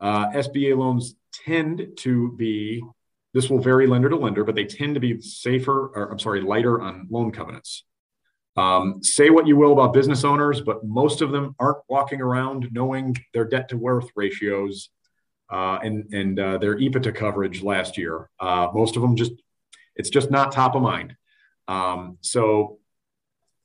Uh, 0.00 0.28
SBA 0.28 0.76
loans 0.76 1.16
tend 1.32 1.86
to 1.98 2.32
be 2.36 2.82
this 3.34 3.50
will 3.50 3.60
vary 3.60 3.86
lender 3.86 4.08
to 4.08 4.16
lender, 4.16 4.44
but 4.44 4.54
they 4.54 4.64
tend 4.64 4.94
to 4.94 5.00
be 5.00 5.20
safer, 5.20 5.88
or 5.88 6.10
I'm 6.10 6.18
sorry, 6.18 6.40
lighter 6.40 6.80
on 6.80 7.06
loan 7.10 7.30
covenants. 7.30 7.84
Um, 8.56 9.02
say 9.02 9.30
what 9.30 9.46
you 9.46 9.56
will 9.56 9.72
about 9.72 9.92
business 9.92 10.24
owners, 10.24 10.60
but 10.60 10.84
most 10.84 11.22
of 11.22 11.30
them 11.30 11.54
aren't 11.60 11.78
walking 11.88 12.20
around 12.20 12.68
knowing 12.72 13.16
their 13.32 13.44
debt 13.44 13.68
to 13.68 13.76
worth 13.76 14.10
ratios 14.16 14.90
uh, 15.50 15.78
and 15.82 16.12
and 16.12 16.40
uh, 16.40 16.58
their 16.58 16.76
EBITDA 16.76 17.14
coverage 17.14 17.62
last 17.62 17.96
year. 17.96 18.28
Uh, 18.40 18.68
most 18.74 18.96
of 18.96 19.02
them 19.02 19.14
just 19.14 19.32
it's 19.94 20.10
just 20.10 20.30
not 20.30 20.52
top 20.52 20.74
of 20.74 20.82
mind. 20.82 21.14
Um, 21.66 22.18
so, 22.22 22.78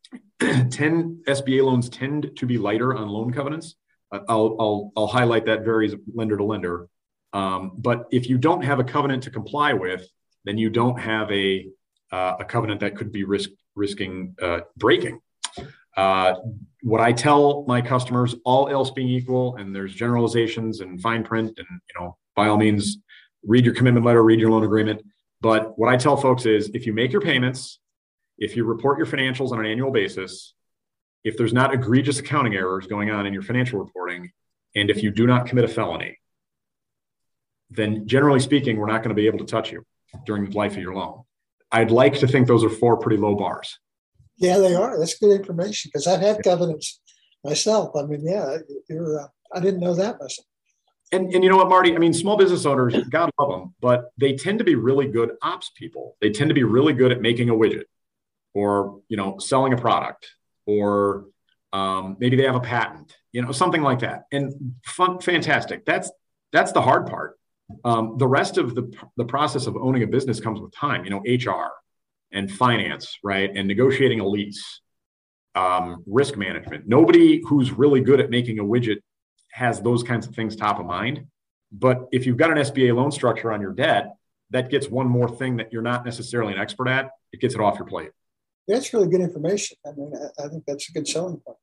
10 0.40 1.24
SBA 1.28 1.64
loans 1.64 1.90
tend 1.90 2.32
to 2.36 2.46
be 2.46 2.58
lighter 2.58 2.94
on 2.94 3.08
loan 3.08 3.32
covenants. 3.32 3.76
Uh, 4.12 4.20
I'll, 4.28 4.58
I'll, 4.60 4.92
I'll 4.98 5.08
highlight 5.08 5.46
that 5.46 5.64
varies 5.64 5.96
lender 6.14 6.36
to 6.36 6.44
lender. 6.44 6.90
Um, 7.34 7.74
but 7.78 8.06
if 8.12 8.30
you 8.30 8.38
don't 8.38 8.64
have 8.64 8.80
a 8.80 8.84
covenant 8.84 9.24
to 9.24 9.32
comply 9.32 9.74
with, 9.74 10.08
then 10.46 10.58
you 10.58 10.70
don't 10.70 11.00
have 11.00 11.32
a, 11.32 11.68
uh, 12.12 12.36
a 12.40 12.46
covenant 12.46 12.80
that 12.82 12.96
could 12.96 13.12
be 13.12 13.24
risk, 13.24 13.50
risking 13.76 14.36
uh, 14.42 14.62
breaking. 14.78 15.20
Uh, 15.96 16.36
what 16.82 17.02
I 17.02 17.12
tell 17.12 17.66
my 17.68 17.82
customers, 17.82 18.36
all 18.46 18.68
else 18.70 18.92
being 18.92 19.10
equal, 19.10 19.56
and 19.58 19.76
there's 19.76 19.94
generalizations 19.94 20.82
and 20.82 21.02
fine 21.02 21.24
print, 21.24 21.54
and 21.58 21.68
you 21.70 22.02
know, 22.02 22.18
by 22.36 22.48
all 22.48 22.58
means, 22.58 22.98
read 23.46 23.66
your 23.66 23.76
commitment 23.76 24.06
letter, 24.06 24.24
read 24.24 24.40
your 24.40 24.52
loan 24.52 24.64
agreement. 24.64 25.02
But 25.42 25.78
what 25.78 25.90
I 25.90 25.98
tell 25.98 26.18
folks 26.18 26.46
is, 26.46 26.70
if 26.74 26.86
you 26.86 26.94
make 26.94 27.12
your 27.12 27.22
payments, 27.22 27.80
if 28.38 28.56
you 28.56 28.64
report 28.64 28.98
your 28.98 29.08
financials 29.08 29.52
on 29.52 29.60
an 29.60 29.66
annual 29.66 29.92
basis, 29.92 30.54
if 31.24 31.38
there's 31.38 31.54
not 31.54 31.74
egregious 31.74 32.20
accounting 32.20 32.56
errors 32.56 32.88
going 32.88 33.12
on 33.12 33.26
in 33.26 33.34
your 33.34 33.44
financial 33.44 33.80
reporting, 33.80 34.32
and 34.76 34.90
if 34.90 35.04
you 35.04 35.12
do 35.12 35.28
not 35.28 35.46
commit 35.46 35.66
a 35.66 35.68
felony, 35.68 36.18
then 37.76 38.08
generally 38.08 38.40
speaking, 38.40 38.78
we're 38.78 38.88
not 38.88 39.04
going 39.04 39.10
to 39.10 39.16
be 39.16 39.28
able 39.28 39.40
to 39.40 39.46
touch 39.46 39.72
you. 39.72 39.86
during 40.26 40.50
the 40.50 40.58
life 40.58 40.74
of 40.74 40.78
your 40.80 40.94
loan. 40.94 41.24
I'd 41.72 41.92
like 41.92 42.14
to 42.20 42.28
think 42.28 42.48
those 42.48 42.64
are 42.64 42.70
four 42.70 42.98
pretty 42.98 43.18
low 43.18 43.36
bars. 43.36 43.80
Yeah, 44.38 44.60
they 44.60 44.76
are. 44.76 44.98
That's 45.00 45.18
good 45.18 45.32
information 45.40 45.90
because 45.92 46.08
I've 46.08 46.22
had 46.22 46.44
covenants 46.44 47.02
myself. 47.44 47.96
I 47.96 48.04
mean, 48.04 48.22
yeah, 48.26 48.58
you're. 48.90 49.22
Uh, 49.22 49.28
I 49.54 49.60
didn't 49.60 49.80
know 49.80 49.94
that 49.96 50.20
myself. 50.20 50.48
And, 51.12 51.32
and 51.34 51.44
you 51.44 51.50
know 51.50 51.58
what, 51.58 51.70
Marty? 51.70 51.96
I 51.96 52.00
mean, 52.00 52.14
small 52.14 52.38
business 52.38 52.66
owners, 52.66 52.96
God 53.10 53.30
love 53.40 53.52
them, 53.52 53.76
but 53.82 54.12
they 54.18 54.34
tend 54.34 54.58
to 54.60 54.66
be 54.66 54.74
really 54.74 55.08
good 55.08 55.34
ops 55.44 55.72
people. 55.76 56.18
They 56.22 56.32
tend 56.32 56.50
to 56.50 56.56
be 56.56 56.64
really 56.64 56.94
good 56.94 57.12
at 57.12 57.22
making 57.22 57.50
a 57.50 57.54
widget, 57.54 57.84
or 58.56 59.02
you 59.10 59.18
know, 59.18 59.38
selling 59.38 59.74
a 59.74 59.78
product, 59.78 60.28
or 60.66 61.26
um, 61.72 62.18
maybe 62.20 62.36
they 62.36 62.46
have 62.46 62.56
a 62.56 62.60
patent, 62.60 63.16
you 63.32 63.44
know, 63.44 63.52
something 63.52 63.84
like 63.84 64.00
that. 64.00 64.26
And 64.32 64.76
fun, 64.86 65.20
fantastic. 65.20 65.86
That's 65.86 66.12
that's 66.52 66.72
the 66.72 66.82
hard 66.82 67.08
part. 67.08 67.38
Um, 67.86 68.16
the 68.18 68.28
rest 68.28 68.58
of 68.58 68.76
the 68.76 68.92
the 69.18 69.26
process 69.26 69.68
of 69.68 69.76
owning 69.78 70.04
a 70.04 70.08
business 70.08 70.40
comes 70.40 70.60
with 70.60 70.74
time. 70.76 71.06
You 71.06 71.12
know, 71.12 71.22
HR 71.26 71.72
and 72.32 72.52
finance, 72.52 73.18
right, 73.24 73.50
and 73.56 73.68
negotiating 73.68 74.20
a 74.20 74.28
lease, 74.28 74.82
um, 75.56 76.04
risk 76.06 76.36
management. 76.36 76.88
Nobody 76.88 77.42
who's 77.48 77.72
really 77.72 78.02
good 78.02 78.20
at 78.20 78.30
making 78.30 78.60
a 78.60 78.64
widget 78.64 78.98
has 79.52 79.82
those 79.82 80.04
kinds 80.04 80.28
of 80.28 80.36
things 80.36 80.56
top 80.56 80.80
of 80.80 80.86
mind. 80.86 81.28
But 81.72 82.08
if 82.12 82.26
you've 82.26 82.38
got 82.38 82.52
an 82.52 82.58
SBA 82.58 82.96
loan 82.96 83.12
structure 83.12 83.52
on 83.52 83.62
your 83.62 83.74
debt, 83.74 84.16
that 84.50 84.70
gets 84.70 84.88
one 84.88 85.08
more 85.08 85.30
thing 85.30 85.58
that 85.58 85.72
you're 85.72 85.82
not 85.82 86.06
necessarily 86.06 86.54
an 86.54 86.60
expert 86.60 86.88
at. 86.88 87.10
It 87.32 87.40
gets 87.40 87.56
it 87.56 87.62
off 87.62 87.78
your 87.78 87.88
plate. 87.88 88.12
That's 88.68 88.94
really 88.94 89.10
good 89.10 89.22
information. 89.22 89.78
I 89.86 89.92
mean, 89.92 90.14
I, 90.40 90.48
think 90.48 90.64
that's 90.66 90.90
a 90.90 90.94
good 90.94 91.08
selling 91.08 91.38
point. 91.38 91.58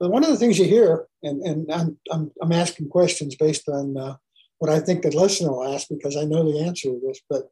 But 0.00 0.10
one 0.10 0.22
of 0.22 0.30
the 0.30 0.36
things 0.36 0.58
you 0.58 0.64
hear, 0.64 1.06
and, 1.22 1.42
and 1.42 1.72
I'm, 1.72 1.98
I'm, 2.10 2.30
I'm 2.40 2.52
asking 2.52 2.88
questions 2.88 3.36
based 3.36 3.68
on 3.68 3.96
uh, 3.98 4.16
what 4.58 4.70
I 4.70 4.80
think 4.80 5.02
the 5.02 5.10
listener 5.10 5.50
will 5.50 5.74
ask 5.74 5.88
because 5.88 6.16
I 6.16 6.24
know 6.24 6.44
the 6.44 6.60
answer 6.60 6.88
to 6.88 7.00
this, 7.04 7.20
but 7.28 7.50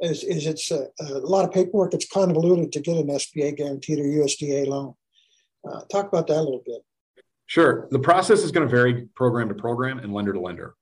is, 0.00 0.24
is 0.24 0.46
it's 0.46 0.70
a, 0.70 0.88
a, 1.00 1.18
lot 1.18 1.44
of 1.44 1.52
paperwork. 1.52 1.94
It's 1.94 2.08
convoluted 2.08 2.72
to 2.72 2.80
get 2.80 2.96
an 2.96 3.08
SBA 3.08 3.56
guaranteed 3.56 3.98
or 3.98 4.04
USDA 4.04 4.66
loan. 4.66 4.94
Uh, 5.68 5.80
talk 5.90 6.08
about 6.08 6.26
that 6.28 6.36
a 6.36 6.42
little 6.42 6.62
bit. 6.64 6.82
Sure. 7.46 7.88
The 7.90 7.98
process 7.98 8.42
is 8.42 8.52
going 8.52 8.68
to 8.68 8.70
vary 8.70 9.08
program 9.14 9.48
to 9.48 9.54
program 9.54 9.98
and 9.98 10.12
lender 10.12 10.32
to 10.32 10.40
lender. 10.40 10.74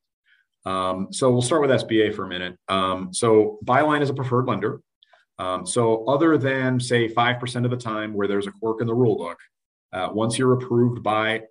Um, 0.65 1.13
so 1.13 1.31
we'll 1.31 1.43
start 1.43 1.63
with 1.63 1.71
SBA 1.71 2.15
for 2.15 2.25
a 2.25 2.29
minute. 2.29 2.59
Um, 2.69 3.15
so 3.15 3.59
Byline 3.65 4.03
is 4.03 4.11
a 4.11 4.15
preferred 4.15 4.47
lender. 4.47 4.81
Um, 5.39 5.67
so 5.67 6.05
other 6.07 6.37
than 6.39 6.81
say 6.81 7.09
5% 7.09 7.65
of 7.65 7.71
the 7.71 7.77
time 7.77 8.15
where 8.15 8.27
there's 8.27 8.47
a 8.47 8.53
quirk 8.53 8.81
in 8.81 8.87
the 8.87 8.95
rule 8.95 9.17
book, 9.17 9.39
uh, 9.93 10.09
once 10.13 10.39
you're 10.39 10.55
approved 10.55 11.03
by 11.03 11.43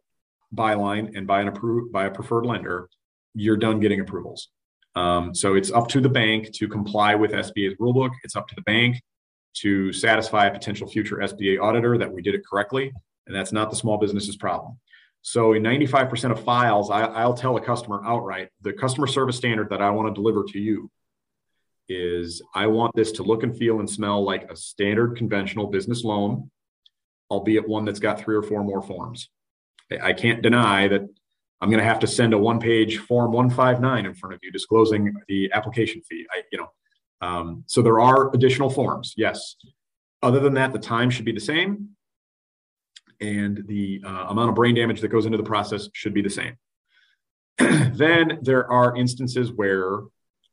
Byline 0.54 1.16
and 1.16 1.26
by 1.26 1.42
an 1.42 1.48
approved 1.48 1.92
by 1.92 2.06
a 2.06 2.12
preferred 2.12 2.46
lender, 2.46 2.90
you're 3.36 3.58
done 3.58 3.80
getting 3.80 4.00
approvals. 4.00 4.50
Um, 4.96 5.36
so 5.36 5.56
it's 5.56 5.72
up 5.72 5.88
to 5.90 6.02
the 6.02 6.10
bank 6.10 6.54
to 6.54 6.68
comply 6.68 7.16
with 7.16 7.32
SBA's 7.32 7.76
rulebook. 7.80 8.12
It's 8.24 8.36
up 8.36 8.48
to 8.48 8.56
the 8.56 8.62
bank 8.62 9.02
to 9.56 9.92
satisfy 9.94 10.48
a 10.48 10.52
potential 10.52 10.88
future 10.88 11.18
SBA 11.18 11.62
auditor 11.62 11.98
that 11.98 12.12
we 12.12 12.22
did 12.22 12.36
it 12.36 12.46
correctly, 12.50 12.92
and 13.28 13.36
that's 13.36 13.52
not 13.52 13.70
the 13.70 13.76
small 13.76 13.98
business's 13.98 14.38
problem. 14.38 14.80
So 15.22 15.54
in 15.54 15.64
95% 15.64 16.32
of 16.32 16.44
files, 16.44 16.92
I, 16.92 17.26
will 17.26 17.34
tell 17.34 17.58
a 17.58 17.62
customer 17.62 18.02
outright, 18.06 18.50
the 18.62 18.74
customer 18.74 19.08
service 19.08 19.38
standard 19.38 19.70
that 19.72 19.82
I 19.82 19.90
want 19.90 20.08
to 20.08 20.14
deliver 20.14 20.44
to 20.44 20.60
you 20.60 20.90
is 21.90 22.42
I 22.54 22.68
want 22.68 22.96
this 22.96 23.12
to 23.14 23.24
look 23.24 23.44
and 23.44 23.58
feel 23.58 23.80
and 23.80 23.90
smell 23.90 24.24
like 24.24 24.52
a 24.52 24.56
standard 24.56 25.18
conventional 25.18 25.68
business 25.68 26.04
loan, 26.04 26.52
albeit 27.32 27.68
one 27.68 27.86
that's 27.86 28.00
got 28.00 28.20
three 28.20 28.36
or 28.36 28.44
four 28.44 28.64
more 28.64 28.82
forms. 28.82 29.30
I 30.02 30.14
can't 30.14 30.42
deny 30.42 30.88
that 30.90 31.08
I'm 31.62 31.70
going 31.70 31.80
to 31.80 31.88
have 31.88 32.00
to 32.00 32.08
send 32.08 32.34
a 32.34 32.38
one 32.38 32.60
page 32.60 32.98
form 32.98 33.32
159 33.32 34.06
in 34.06 34.14
front 34.14 34.36
of 34.36 34.40
you 34.44 34.52
disclosing 34.52 35.14
the 35.28 35.52
application 35.54 36.02
fee. 36.02 36.26
I, 36.32 36.42
you 36.52 36.60
know, 36.60 36.72
um, 37.22 37.64
so 37.66 37.82
there 37.82 38.00
are 38.00 38.34
additional 38.34 38.70
forms. 38.70 39.14
Yes. 39.18 39.56
Other 40.22 40.40
than 40.40 40.54
that, 40.56 40.74
the 40.74 40.80
time 40.80 41.10
should 41.10 41.26
be 41.26 41.32
the 41.32 41.40
same. 41.40 41.90
And 43.22 43.64
the 43.68 44.02
uh, 44.06 44.26
amount 44.30 44.50
of 44.50 44.56
brain 44.56 44.76
damage 44.76 45.02
that 45.02 45.08
goes 45.08 45.26
into 45.26 45.38
the 45.38 45.44
process 45.44 45.88
should 45.94 46.14
be 46.14 46.22
the 46.22 46.30
same. 46.30 46.58
then 47.58 48.40
there 48.42 48.70
are 48.70 48.96
instances 48.96 49.52
where 49.52 50.02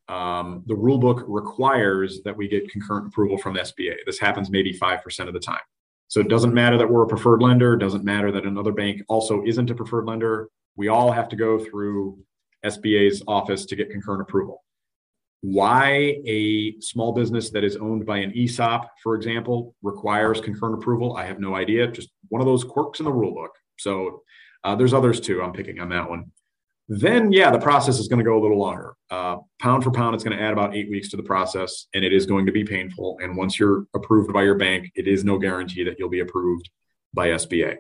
um, 0.09 0.63
the 0.67 0.75
rule 0.75 0.99
book 0.99 1.25
requires 1.27 2.23
that 2.25 2.37
we 2.37 2.49
get 2.49 2.71
concurrent 2.71 3.07
approval 3.07 3.39
from 3.39 3.55
the 3.55 3.61
SBA. 3.61 3.97
This 4.07 4.19
happens 4.19 4.51
maybe 4.51 4.79
5% 4.79 5.27
of 5.27 5.35
the 5.35 5.41
time. 5.41 5.61
So 6.09 6.21
it 6.21 6.29
doesn't 6.29 6.53
matter 6.53 6.77
that 6.77 6.91
we're 6.91 7.05
a 7.05 7.07
preferred 7.07 7.43
lender, 7.43 7.75
it 7.75 7.79
doesn't 7.79 8.05
matter 8.05 8.31
that 8.33 8.45
another 8.45 8.73
bank 8.73 9.03
also 9.09 9.43
isn't 9.45 9.71
a 9.71 9.75
preferred 9.75 10.05
lender. 10.07 10.51
We 10.77 10.89
all 10.89 11.13
have 11.13 11.29
to 11.31 11.37
go 11.37 11.59
through 11.59 12.19
SBA's 12.65 13.23
office 13.27 13.67
to 13.67 13.77
get 13.77 13.91
concurrent 13.91 14.23
approval. 14.23 14.63
Why 15.41 16.21
a 16.25 16.79
small 16.81 17.13
business 17.13 17.51
that 17.51 17.65
is 17.65 17.77
owned 17.77 18.07
by 18.07 18.19
an 18.19 18.33
ESOP, 18.37 18.89
for 19.03 19.17
example, 19.17 19.75
requires 19.83 20.41
concurrent 20.41 20.77
approval, 20.77 21.17
I 21.17 21.25
have 21.25 21.41
no 21.41 21.57
idea. 21.57 21.89
Just 21.89 22.11
one 22.29 22.41
of 22.41 22.47
those 22.47 22.63
quirks 22.63 23.01
in 23.01 23.05
the 23.05 23.13
rule 23.13 23.35
book. 23.35 23.51
So 23.79 24.23
uh, 24.63 24.77
there's 24.77 24.95
others 24.95 25.21
too. 25.21 25.43
I'm 25.43 25.53
picking 25.53 25.81
on 25.81 25.89
that 25.89 26.09
one. 26.09 26.31
Then, 26.89 27.33
yeah, 27.33 27.51
the 27.51 27.59
process 27.59 27.99
is 27.99 28.09
going 28.09 28.19
to 28.19 28.25
go 28.25 28.39
a 28.39 28.43
little 28.43 28.59
longer. 28.59 28.95
Uh, 29.11 29.39
pound 29.61 29.83
for 29.83 29.91
pound, 29.91 30.15
it's 30.15 30.25
going 30.25 30.37
to 30.37 30.43
add 30.43 30.53
about 30.53 30.77
eight 30.77 30.91
weeks 30.91 31.09
to 31.11 31.17
the 31.17 31.23
process, 31.23 31.87
and 31.95 32.05
it 32.05 32.13
is 32.13 32.27
going 32.27 32.47
to 32.47 32.53
be 32.53 32.65
painful. 32.65 33.19
And 33.23 33.37
once 33.37 33.59
you're 33.59 33.87
approved 33.95 34.33
by 34.33 34.43
your 34.43 34.57
bank, 34.57 34.91
it 34.95 35.09
is 35.09 35.25
no 35.25 35.39
guarantee 35.39 35.85
that 35.85 35.99
you'll 35.99 36.11
be 36.11 36.21
approved 36.21 36.69
by 37.15 37.29
SBA. 37.29 37.79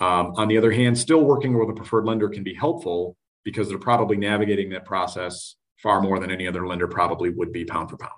Um, 0.00 0.32
on 0.36 0.48
the 0.48 0.56
other 0.56 0.72
hand, 0.72 0.96
still 0.96 1.22
working 1.22 1.58
with 1.58 1.68
a 1.68 1.74
preferred 1.74 2.06
lender 2.06 2.28
can 2.28 2.42
be 2.42 2.54
helpful 2.54 3.16
because 3.44 3.68
they're 3.68 3.78
probably 3.78 4.16
navigating 4.16 4.70
that 4.70 4.84
process 4.84 5.56
far 5.82 6.00
more 6.00 6.18
than 6.18 6.30
any 6.30 6.46
other 6.46 6.66
lender 6.66 6.86
probably 6.86 7.30
would 7.30 7.52
be 7.52 7.64
pound 7.64 7.90
for 7.90 7.96
pound. 7.96 8.12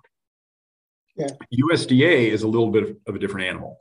Yeah. 1.16 1.28
USDA 1.52 2.28
is 2.28 2.42
a 2.42 2.48
little 2.48 2.70
bit 2.70 2.82
of, 2.84 2.96
of 3.06 3.14
a 3.16 3.18
different 3.18 3.46
animal. 3.48 3.80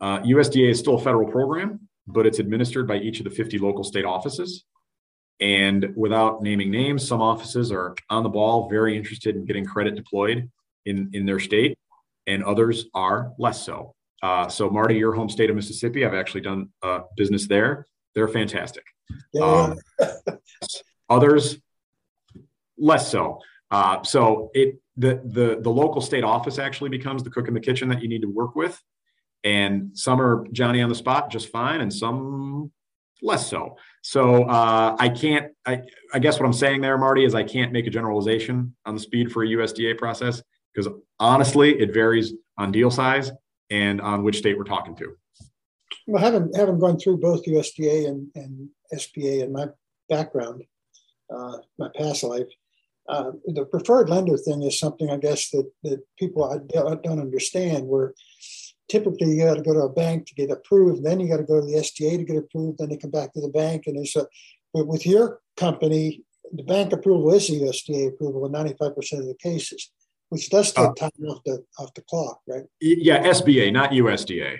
Uh, 0.00 0.20
USDA 0.20 0.70
is 0.70 0.78
still 0.78 0.96
a 0.96 1.00
federal 1.00 1.30
program, 1.30 1.88
but 2.06 2.26
it's 2.26 2.38
administered 2.38 2.86
by 2.86 2.96
each 2.96 3.18
of 3.18 3.24
the 3.24 3.30
50 3.30 3.58
local 3.58 3.84
state 3.84 4.04
offices. 4.04 4.64
And 5.40 5.92
without 5.96 6.42
naming 6.42 6.70
names, 6.70 7.06
some 7.06 7.20
offices 7.20 7.70
are 7.70 7.94
on 8.08 8.22
the 8.22 8.28
ball, 8.28 8.68
very 8.68 8.96
interested 8.96 9.36
in 9.36 9.44
getting 9.44 9.66
credit 9.66 9.94
deployed 9.94 10.50
in, 10.86 11.10
in 11.12 11.26
their 11.26 11.40
state, 11.40 11.78
and 12.26 12.42
others 12.42 12.86
are 12.94 13.32
less 13.38 13.64
so. 13.64 13.94
Uh, 14.22 14.48
so, 14.48 14.70
Marty, 14.70 14.96
your 14.96 15.14
home 15.14 15.28
state 15.28 15.50
of 15.50 15.56
Mississippi, 15.56 16.04
I've 16.04 16.14
actually 16.14 16.40
done 16.40 16.70
uh, 16.82 17.00
business 17.16 17.46
there. 17.46 17.86
They're 18.14 18.28
fantastic. 18.28 18.84
Yeah. 19.32 19.44
Um, 19.44 19.78
others, 21.08 21.58
less 22.78 23.10
so. 23.10 23.40
Uh, 23.70 24.02
so, 24.02 24.50
it 24.54 24.80
the 24.96 25.20
the 25.24 25.58
the 25.60 25.70
local 25.70 26.00
state 26.00 26.24
office 26.24 26.58
actually 26.58 26.90
becomes 26.90 27.22
the 27.22 27.30
cook 27.30 27.48
in 27.48 27.54
the 27.54 27.60
kitchen 27.60 27.88
that 27.90 28.02
you 28.02 28.08
need 28.08 28.22
to 28.22 28.30
work 28.30 28.56
with, 28.56 28.80
and 29.44 29.90
some 29.94 30.20
are 30.20 30.46
Johnny 30.52 30.80
on 30.80 30.88
the 30.88 30.94
spot 30.94 31.30
just 31.30 31.48
fine, 31.48 31.80
and 31.80 31.92
some 31.92 32.72
less 33.22 33.48
so. 33.48 33.76
So 34.02 34.44
uh, 34.44 34.96
I 34.98 35.08
can't. 35.10 35.52
I, 35.66 35.82
I 36.14 36.18
guess 36.18 36.38
what 36.38 36.46
I'm 36.46 36.52
saying 36.54 36.80
there, 36.80 36.96
Marty, 36.96 37.24
is 37.24 37.34
I 37.34 37.42
can't 37.42 37.72
make 37.72 37.86
a 37.86 37.90
generalization 37.90 38.74
on 38.86 38.94
the 38.94 39.00
speed 39.00 39.30
for 39.30 39.44
a 39.44 39.46
USDA 39.46 39.98
process 39.98 40.42
because 40.72 40.90
honestly, 41.18 41.78
it 41.78 41.92
varies 41.92 42.34
on 42.56 42.72
deal 42.72 42.90
size 42.90 43.30
and 43.70 44.00
on 44.00 44.22
which 44.22 44.38
state 44.38 44.56
we're 44.56 44.64
talking 44.64 44.96
to. 44.96 45.16
Well, 46.06 46.22
having 46.22 46.52
having 46.54 46.78
gone 46.78 46.98
through 46.98 47.18
both 47.18 47.44
USDA 47.46 48.06
and, 48.08 48.28
and 48.34 48.68
SBA 48.94 49.42
in 49.42 49.52
my 49.52 49.68
background, 50.08 50.62
uh, 51.34 51.58
my 51.78 51.88
past 51.96 52.22
life, 52.22 52.46
uh, 53.08 53.32
the 53.46 53.64
preferred 53.64 54.08
lender 54.08 54.36
thing 54.36 54.62
is 54.62 54.78
something 54.78 55.10
I 55.10 55.16
guess 55.16 55.50
that 55.50 55.70
that 55.82 56.02
people 56.18 56.44
I 56.44 56.58
don't 56.94 57.20
understand. 57.20 57.86
Where 57.86 58.14
typically 58.88 59.32
you 59.32 59.44
got 59.44 59.54
to 59.54 59.62
go 59.62 59.74
to 59.74 59.80
a 59.80 59.92
bank 59.92 60.26
to 60.26 60.34
get 60.34 60.50
approved, 60.50 61.02
then 61.02 61.20
you 61.20 61.28
got 61.28 61.38
to 61.38 61.42
go 61.42 61.60
to 61.60 61.66
the 61.66 61.78
SDA 61.78 62.18
to 62.18 62.24
get 62.24 62.36
approved, 62.36 62.78
then 62.78 62.88
they 62.88 62.96
come 62.96 63.10
back 63.10 63.32
to 63.32 63.40
the 63.40 63.48
bank, 63.48 63.84
and 63.86 63.96
there's 63.96 64.16
a. 64.16 64.26
But 64.72 64.86
with 64.86 65.06
your 65.06 65.40
company, 65.56 66.22
the 66.52 66.62
bank 66.62 66.92
approval 66.92 67.32
is 67.32 67.48
the 67.48 67.60
USDA 67.60 68.08
approval 68.08 68.46
in 68.46 68.52
95% 68.52 68.96
of 69.18 69.26
the 69.26 69.36
cases, 69.40 69.90
which 70.28 70.50
does 70.50 70.72
take 70.72 70.86
uh, 70.86 70.94
time 70.94 71.10
off 71.28 71.42
the 71.44 71.64
off 71.78 71.94
the 71.94 72.02
clock, 72.02 72.40
right? 72.46 72.64
Yeah, 72.80 73.22
SBA, 73.22 73.72
not 73.72 73.90
USDA. 73.90 74.58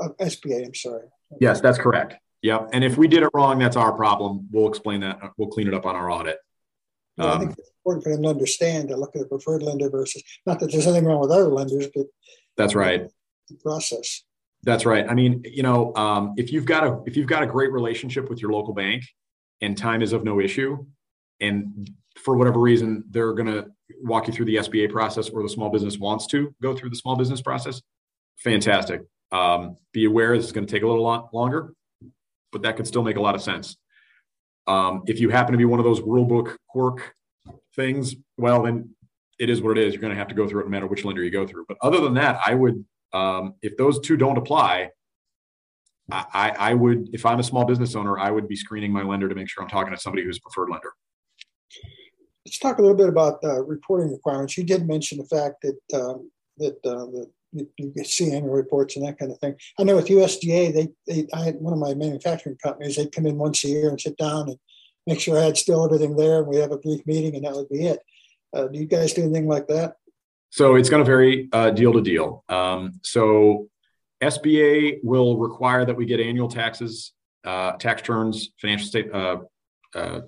Uh, 0.00 0.08
SBA, 0.20 0.66
I'm 0.66 0.74
sorry. 0.74 1.06
Yes, 1.40 1.60
that's 1.60 1.78
correct. 1.78 2.14
Yep. 2.42 2.70
And 2.72 2.84
if 2.84 2.96
we 2.96 3.08
did 3.08 3.22
it 3.22 3.30
wrong, 3.34 3.58
that's 3.58 3.76
our 3.76 3.92
problem. 3.92 4.48
We'll 4.50 4.68
explain 4.68 5.00
that. 5.00 5.18
We'll 5.36 5.48
clean 5.48 5.66
it 5.66 5.74
up 5.74 5.86
on 5.86 5.96
our 5.96 6.10
audit. 6.10 6.38
Yeah, 7.16 7.24
um, 7.24 7.30
I 7.30 7.38
think 7.40 7.58
it's 7.58 7.70
important 7.84 8.04
for 8.04 8.12
them 8.12 8.22
to 8.22 8.28
understand 8.28 8.88
to 8.88 8.96
look 8.96 9.16
at 9.16 9.22
a 9.22 9.24
preferred 9.26 9.62
lender 9.62 9.90
versus 9.90 10.22
not 10.46 10.60
that 10.60 10.70
there's 10.70 10.86
anything 10.86 11.04
wrong 11.04 11.20
with 11.20 11.32
other 11.32 11.48
lenders, 11.48 11.88
but 11.94 12.06
that's 12.56 12.74
right. 12.74 13.08
The 13.48 13.56
process. 13.56 14.22
That's 14.62 14.84
right. 14.84 15.08
I 15.08 15.14
mean, 15.14 15.42
you 15.44 15.62
know, 15.62 15.94
um, 15.94 16.34
if 16.36 16.52
you've 16.52 16.64
got 16.64 16.84
a 16.84 17.00
if 17.06 17.16
you've 17.16 17.26
got 17.26 17.42
a 17.42 17.46
great 17.46 17.72
relationship 17.72 18.28
with 18.28 18.40
your 18.40 18.52
local 18.52 18.74
bank, 18.74 19.04
and 19.60 19.76
time 19.76 20.02
is 20.02 20.12
of 20.12 20.22
no 20.22 20.40
issue, 20.40 20.84
and 21.40 21.90
for 22.24 22.36
whatever 22.36 22.60
reason 22.60 23.04
they're 23.10 23.32
going 23.32 23.46
to 23.46 23.66
walk 24.02 24.26
you 24.26 24.32
through 24.32 24.46
the 24.46 24.56
SBA 24.56 24.90
process 24.90 25.28
or 25.28 25.42
the 25.42 25.48
small 25.48 25.70
business 25.70 25.98
wants 25.98 26.26
to 26.28 26.54
go 26.62 26.74
through 26.74 26.90
the 26.90 26.96
small 26.96 27.16
business 27.16 27.40
process, 27.40 27.82
fantastic. 28.36 29.02
Um, 29.30 29.76
be 29.92 30.04
aware 30.04 30.36
this 30.36 30.46
is 30.46 30.52
going 30.52 30.66
to 30.66 30.72
take 30.72 30.82
a 30.82 30.86
little 30.86 31.02
lot 31.02 31.32
longer, 31.34 31.72
but 32.52 32.62
that 32.62 32.76
could 32.76 32.86
still 32.86 33.02
make 33.02 33.16
a 33.16 33.20
lot 33.20 33.34
of 33.34 33.42
sense. 33.42 33.76
Um, 34.66 35.02
if 35.06 35.20
you 35.20 35.30
happen 35.30 35.52
to 35.52 35.58
be 35.58 35.64
one 35.64 35.78
of 35.78 35.84
those 35.84 36.00
rule 36.00 36.24
book 36.24 36.58
quirk 36.68 37.14
things, 37.74 38.14
well, 38.36 38.62
then 38.62 38.90
it 39.38 39.50
is 39.50 39.62
what 39.62 39.78
it 39.78 39.84
is. 39.84 39.94
You're 39.94 40.00
going 40.00 40.12
to 40.12 40.18
have 40.18 40.28
to 40.28 40.34
go 40.34 40.48
through 40.48 40.62
it 40.62 40.64
no 40.64 40.70
matter 40.70 40.86
which 40.86 41.04
lender 41.04 41.22
you 41.22 41.30
go 41.30 41.46
through. 41.46 41.64
But 41.68 41.78
other 41.82 42.00
than 42.00 42.14
that, 42.14 42.40
I 42.44 42.54
would, 42.54 42.84
um, 43.12 43.54
if 43.62 43.76
those 43.76 44.00
two 44.00 44.16
don't 44.16 44.36
apply, 44.36 44.90
I, 46.10 46.54
I 46.58 46.74
would, 46.74 47.10
if 47.12 47.26
I'm 47.26 47.38
a 47.38 47.42
small 47.44 47.66
business 47.66 47.94
owner, 47.94 48.18
I 48.18 48.30
would 48.30 48.48
be 48.48 48.56
screening 48.56 48.92
my 48.92 49.02
lender 49.02 49.28
to 49.28 49.34
make 49.34 49.48
sure 49.48 49.62
I'm 49.62 49.68
talking 49.68 49.92
to 49.92 50.00
somebody 50.00 50.24
who's 50.24 50.38
a 50.38 50.40
preferred 50.40 50.70
lender. 50.70 50.92
Let's 52.46 52.58
talk 52.58 52.78
a 52.78 52.82
little 52.82 52.96
bit 52.96 53.08
about 53.08 53.38
uh, 53.44 53.62
reporting 53.64 54.12
requirements. 54.12 54.56
You 54.56 54.64
did 54.64 54.86
mention 54.86 55.18
the 55.18 55.24
fact 55.24 55.62
that 55.62 56.00
um, 56.00 56.30
that 56.58 56.76
uh, 56.84 57.06
the 57.06 57.30
you, 57.52 58.04
see 58.04 58.32
annual 58.32 58.54
reports 58.54 58.96
and 58.96 59.06
that 59.06 59.18
kind 59.18 59.32
of 59.32 59.38
thing. 59.38 59.54
I 59.78 59.84
know 59.84 59.96
with 59.96 60.08
USDA, 60.08 60.72
they, 60.72 60.88
they 61.06 61.26
I 61.32 61.44
had 61.44 61.56
one 61.56 61.72
of 61.72 61.78
my 61.78 61.94
manufacturing 61.94 62.56
companies. 62.62 62.96
They'd 62.96 63.12
come 63.12 63.26
in 63.26 63.36
once 63.36 63.64
a 63.64 63.68
year 63.68 63.88
and 63.88 64.00
sit 64.00 64.16
down 64.16 64.48
and 64.48 64.58
make 65.06 65.20
sure 65.20 65.38
I 65.38 65.44
had 65.44 65.56
still 65.56 65.84
everything 65.84 66.16
there, 66.16 66.38
and 66.38 66.46
we 66.46 66.56
have 66.56 66.72
a 66.72 66.78
brief 66.78 67.06
meeting, 67.06 67.34
and 67.34 67.44
that 67.44 67.54
would 67.54 67.68
be 67.68 67.86
it. 67.86 68.00
Uh, 68.54 68.68
do 68.68 68.78
you 68.78 68.86
guys 68.86 69.12
do 69.12 69.22
anything 69.22 69.48
like 69.48 69.66
that? 69.68 69.94
So 70.50 70.76
it's 70.76 70.88
going 70.88 71.02
to 71.02 71.06
vary 71.06 71.48
uh, 71.52 71.70
deal 71.70 71.92
to 71.92 72.00
deal. 72.00 72.44
Um, 72.48 73.00
so 73.02 73.68
SBA 74.22 75.00
will 75.02 75.38
require 75.38 75.84
that 75.84 75.94
we 75.94 76.06
get 76.06 76.20
annual 76.20 76.48
taxes, 76.48 77.12
uh, 77.44 77.72
tax 77.72 78.02
returns, 78.02 78.50
financial 78.60 78.86
state, 78.86 79.12
uh, 79.12 79.38
uh, 79.94 80.20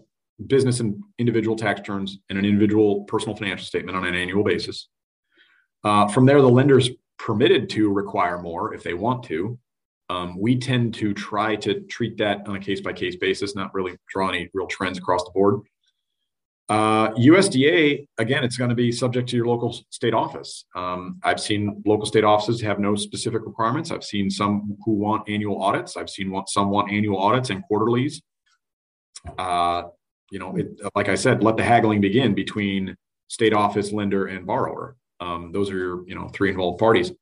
business 0.47 0.81
and 0.81 1.03
individual 1.19 1.57
tax 1.57 1.81
returns, 1.81 2.19
and 2.29 2.39
an 2.39 2.45
individual 2.45 3.05
personal 3.05 3.37
financial 3.37 3.67
statement 3.67 3.97
on 3.97 4.05
an 4.07 4.15
annual 4.15 4.45
basis. 4.45 4.89
Uh, 5.85 6.09
from 6.09 6.27
there, 6.27 6.41
the 6.41 6.49
lender's 6.49 6.91
permitted 7.19 7.69
to 7.71 7.93
require 7.93 8.41
more 8.41 8.75
if 8.75 8.83
they 8.83 8.95
want 8.95 9.23
to. 9.25 9.59
Um, 10.09 10.39
we 10.39 10.59
tend 10.59 10.95
to 10.95 11.15
try 11.15 11.55
to 11.57 11.83
treat 11.83 12.19
that 12.19 12.47
on 12.49 12.57
a 12.57 12.61
case 12.61 12.81
by 12.81 12.93
case 12.93 13.17
basis, 13.17 13.55
not 13.55 13.73
really 13.75 13.97
draw 14.09 14.29
any 14.29 14.51
real 14.55 14.67
trends 14.67 14.99
across 14.99 15.23
the 15.25 15.31
board. 15.33 15.61
Uh, 16.69 17.11
USDA, 17.15 18.07
again, 18.19 18.45
it's 18.45 18.57
going 18.57 18.71
to 18.71 18.77
be 18.77 18.93
subject 18.93 19.29
to 19.29 19.37
your 19.37 19.47
local 19.47 19.77
state 19.91 20.15
office. 20.15 20.67
Um, 20.77 21.19
I've 21.25 21.41
seen 21.41 21.83
local 21.85 22.07
state 22.07 22.23
offices 22.23 22.61
have 22.61 22.79
no 22.79 22.95
specific 22.95 23.43
requirements. 23.45 23.91
I've 23.91 24.05
seen 24.05 24.31
some 24.31 24.77
who 24.85 24.93
want 24.93 25.29
annual 25.29 25.61
audits. 25.61 25.97
I've 25.97 26.11
seen 26.11 26.33
some 26.47 26.71
want 26.71 26.93
annual 26.93 27.19
audits 27.19 27.51
and 27.51 27.63
quarterlies. 27.65 28.23
Uh, 29.37 29.83
you 30.31 30.39
know, 30.39 30.57
it, 30.57 30.81
like 30.95 31.09
I 31.09 31.15
said, 31.15 31.43
let 31.43 31.57
the 31.57 31.65
haggling 31.65 32.01
begin 32.01 32.35
between 32.35 32.97
state 33.29 33.53
office, 33.53 33.93
lender, 33.93 34.27
and 34.27 34.47
borrower. 34.47 34.97
Um, 35.21 35.53
those 35.53 35.71
are 35.71 35.77
your, 35.77 36.09
you 36.09 36.15
know, 36.15 36.29
three 36.29 36.51
involved 36.51 36.79
parties. 36.79 37.13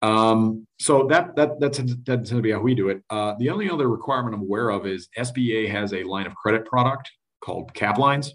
Um, 0.00 0.66
so 0.78 1.08
that 1.08 1.34
that 1.36 1.58
that's 1.58 1.78
that 1.78 2.04
tends 2.04 2.30
to 2.30 2.40
be 2.40 2.52
how 2.52 2.60
we 2.60 2.74
do 2.74 2.88
it. 2.88 3.02
Uh, 3.10 3.34
the 3.38 3.50
only 3.50 3.68
other 3.68 3.88
requirement 3.88 4.34
I'm 4.34 4.42
aware 4.42 4.70
of 4.70 4.86
is 4.86 5.08
SBA 5.18 5.70
has 5.70 5.92
a 5.92 6.04
line 6.04 6.26
of 6.26 6.34
credit 6.36 6.64
product 6.66 7.10
called 7.40 7.74
cap 7.74 7.98
lines. 7.98 8.34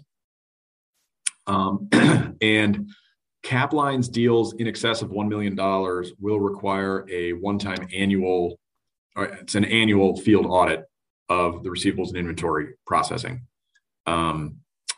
Um, 1.46 1.88
and 2.42 2.90
cap 3.42 3.72
lines 3.72 4.08
deals 4.08 4.54
in 4.54 4.66
excess 4.66 5.02
of 5.02 5.10
$1 5.10 5.28
million 5.28 5.54
will 6.18 6.40
require 6.40 7.06
a 7.10 7.34
one-time 7.34 7.86
annual, 7.94 8.58
it's 9.16 9.54
an 9.54 9.66
annual 9.66 10.16
field 10.16 10.46
audit 10.46 10.84
of 11.28 11.62
the 11.62 11.68
receivables 11.68 12.08
and 12.08 12.16
inventory 12.16 12.74
processing. 12.86 13.46
Um, 14.06 14.56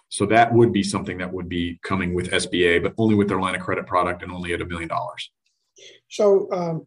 so 0.08 0.26
that 0.26 0.52
would 0.52 0.72
be 0.72 0.82
something 0.82 1.18
that 1.18 1.32
would 1.32 1.48
be 1.48 1.78
coming 1.82 2.14
with 2.14 2.30
SBA, 2.30 2.82
but 2.82 2.94
only 2.96 3.14
with 3.14 3.28
their 3.28 3.40
line 3.40 3.54
of 3.54 3.62
credit 3.62 3.86
product 3.86 4.22
and 4.22 4.32
only 4.32 4.52
at 4.52 4.60
a 4.60 4.64
million 4.64 4.88
dollars. 4.88 5.30
So 6.08 6.50
um, 6.52 6.86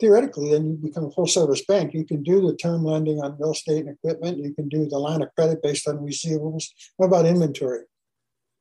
theoretically, 0.00 0.50
then 0.50 0.66
you 0.66 0.76
become 0.76 1.04
a 1.04 1.10
full 1.10 1.26
service 1.26 1.64
bank. 1.66 1.94
You 1.94 2.04
can 2.04 2.22
do 2.22 2.46
the 2.46 2.56
term 2.56 2.84
lending 2.84 3.20
on 3.20 3.36
real 3.38 3.52
estate 3.52 3.86
and 3.86 3.96
equipment. 3.96 4.38
You 4.38 4.54
can 4.54 4.68
do 4.68 4.86
the 4.86 4.98
line 4.98 5.22
of 5.22 5.34
credit 5.34 5.62
based 5.62 5.88
on 5.88 5.98
receivables. 5.98 6.64
What 6.96 7.06
about 7.06 7.26
inventory? 7.26 7.80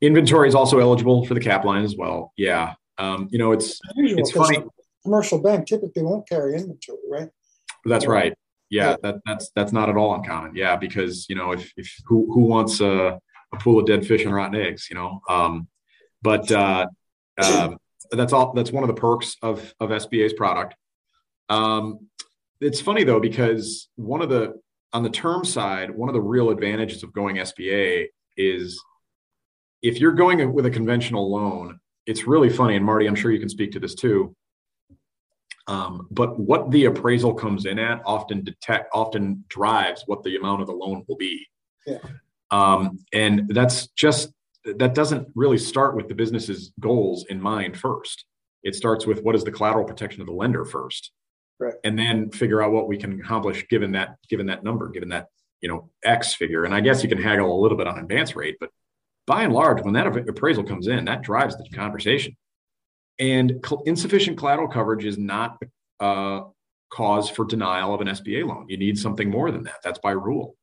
Inventory 0.02 0.48
is 0.48 0.56
also 0.56 0.80
eligible 0.80 1.26
for 1.26 1.34
the 1.34 1.40
cap 1.40 1.66
line 1.66 1.84
as 1.84 1.96
well. 1.96 2.34
Yeah. 2.38 2.74
Um, 2.98 3.28
you 3.32 3.40
know, 3.40 3.52
it's 3.52 3.80
it's 3.96 4.32
funny. 4.32 4.64
Commercial 5.04 5.40
bank 5.40 5.68
typically 5.68 6.02
won't 6.02 6.28
carry 6.28 6.56
inventory, 6.56 6.98
right? 7.10 7.30
That's 7.86 8.08
right. 8.08 8.34
Yeah, 8.70 8.96
that, 9.04 9.16
that's 9.26 9.52
that's 9.56 9.72
not 9.72 9.90
at 9.90 9.98
all 9.98 10.16
uncommon. 10.16 10.56
Yeah, 10.56 10.76
because 10.76 11.28
you 11.30 11.36
know, 11.36 11.52
if 11.52 11.72
if 11.78 11.94
who 12.06 12.32
who 12.34 12.42
wants 12.42 12.82
a, 12.82 13.20
a 13.54 13.58
pool 13.60 13.80
of 13.80 13.86
dead 13.86 14.06
fish 14.06 14.26
and 14.26 14.34
rotten 14.34 14.60
eggs, 14.60 14.88
you 14.90 14.96
know? 14.96 15.22
Um, 15.30 15.68
but 16.22 16.52
uh, 16.52 16.88
uh, 17.38 17.70
that's 18.12 18.34
all. 18.34 18.54
That's 18.54 18.72
one 18.72 18.84
of 18.84 18.88
the 18.88 19.00
perks 19.00 19.38
of 19.42 19.74
of 19.80 19.90
SBA's 19.90 20.34
product. 20.34 20.76
Um, 21.50 22.08
it's 22.62 22.82
funny 22.82 23.04
though 23.04 23.20
because 23.20 23.90
one 23.96 24.22
of 24.22 24.30
the 24.30 24.60
on 24.94 25.04
the 25.04 25.10
term 25.10 25.46
side, 25.46 25.92
one 25.92 26.10
of 26.10 26.14
the 26.14 26.22
real 26.22 26.50
advantages 26.50 27.04
of 27.04 27.14
going 27.14 27.36
SBA 27.36 28.08
is 28.38 28.82
if 29.82 30.00
you're 30.00 30.14
going 30.14 30.54
with 30.54 30.66
a 30.66 30.72
conventional 30.72 31.32
loan, 31.32 31.80
it's 32.06 32.26
really 32.26 32.50
funny. 32.50 32.76
And 32.76 32.86
Marty, 32.86 33.06
I'm 33.06 33.16
sure 33.16 33.32
you 33.32 33.40
can 33.40 33.50
speak 33.50 33.72
to 33.74 33.80
this 33.80 33.94
too. 33.94 34.36
Um, 35.68 36.08
but 36.12 36.40
what 36.40 36.70
the 36.72 36.86
appraisal 36.86 37.34
comes 37.34 37.66
in 37.66 37.80
at 37.80 38.02
often 38.06 38.44
detect 38.44 38.90
often 38.94 39.44
drives 39.48 40.04
what 40.06 40.24
the 40.24 40.36
amount 40.36 40.62
of 40.62 40.68
the 40.68 40.74
loan 40.74 41.04
will 41.08 41.18
be. 41.18 41.48
Yeah. 41.88 42.00
Um, 42.52 43.00
and 43.14 43.50
that's 43.50 43.88
just 43.88 44.32
that 44.64 44.96
doesn't 44.96 45.28
really 45.36 45.58
start 45.58 45.96
with 45.96 46.08
the 46.08 46.16
business's 46.16 46.72
goals 46.80 47.26
in 47.30 47.42
mind 47.42 47.78
first. 47.78 48.26
It 48.64 48.76
starts 48.76 49.06
with 49.06 49.24
what 49.24 49.36
is 49.36 49.44
the 49.44 49.52
collateral 49.52 49.86
protection 49.86 50.22
of 50.22 50.28
the 50.28 50.34
lender 50.34 50.66
first 50.66 51.12
right. 51.60 51.74
and 51.84 51.98
then 51.98 52.30
figure 52.32 52.62
out 52.62 52.72
what 52.72 52.88
we 52.88 52.98
can 52.98 53.20
accomplish 53.20 53.68
given 53.68 53.92
that 53.94 54.18
given 54.30 54.48
that 54.48 54.64
number, 54.64 54.90
given 54.90 55.10
that 55.10 55.28
you 55.62 55.70
know 55.70 55.90
X 56.04 56.34
figure. 56.34 56.66
And 56.66 56.74
I 56.74 56.82
guess 56.82 57.04
you 57.04 57.10
can 57.10 57.22
haggle 57.22 57.58
a 57.58 57.62
little 57.62 57.78
bit 57.78 57.88
on 57.88 58.00
advance 58.00 58.36
rate, 58.36 58.58
but 58.60 58.70
by 59.28 59.44
and 59.44 59.54
large, 59.54 59.84
when 59.84 59.94
that 59.94 60.08
appraisal 60.08 60.64
comes 60.64 60.88
in, 60.88 61.06
that 61.06 61.24
drives 61.24 61.58
the 61.58 61.68
conversation. 61.74 62.36
And 63.20 63.66
insufficient 63.86 64.38
collateral 64.38 64.68
coverage 64.68 65.06
is 65.06 65.18
not 65.18 65.58
a 66.02 66.04
uh, 66.04 66.44
cause 66.92 67.30
for 67.30 67.46
denial 67.46 67.94
of 67.94 68.02
an 68.02 68.08
SBA 68.08 68.46
loan. 68.46 68.66
You 68.70 68.78
need 68.78 68.98
something 68.98 69.30
more 69.30 69.52
than 69.52 69.64
that. 69.64 69.82
That's 69.84 70.00
by 70.00 70.12
rule. 70.12 70.56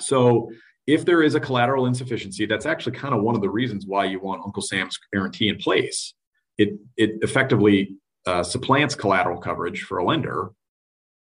So 0.00 0.50
if 0.86 1.04
there 1.04 1.22
is 1.22 1.34
a 1.34 1.40
collateral 1.40 1.86
insufficiency, 1.86 2.46
that's 2.46 2.66
actually 2.66 2.96
kind 2.96 3.14
of 3.14 3.22
one 3.22 3.34
of 3.34 3.42
the 3.42 3.50
reasons 3.50 3.84
why 3.86 4.06
you 4.06 4.20
want 4.20 4.42
Uncle 4.44 4.62
Sam's 4.62 4.98
guarantee 5.12 5.48
in 5.48 5.56
place. 5.56 6.14
It 6.56 6.78
it 6.96 7.18
effectively 7.22 7.96
uh, 8.26 8.42
supplants 8.42 8.94
collateral 8.94 9.38
coverage 9.38 9.82
for 9.82 9.98
a 9.98 10.04
lender. 10.04 10.50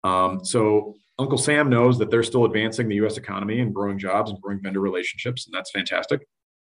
Um, 0.05 0.45
so 0.45 0.95
Uncle 1.19 1.39
Sam 1.39 1.71
knows 1.71 1.99
that 1.99 2.11
they're 2.11 2.23
still 2.23 2.45
advancing 2.45 2.89
the 2.89 2.97
U.S. 2.97 3.17
economy 3.17 3.61
and 3.61 3.75
growing 3.75 3.99
jobs 3.99 4.31
and 4.31 4.41
growing 4.41 4.61
vendor 4.63 4.81
relationships, 4.81 5.47
and 5.47 5.55
that's 5.55 5.71
fantastic. 5.71 6.27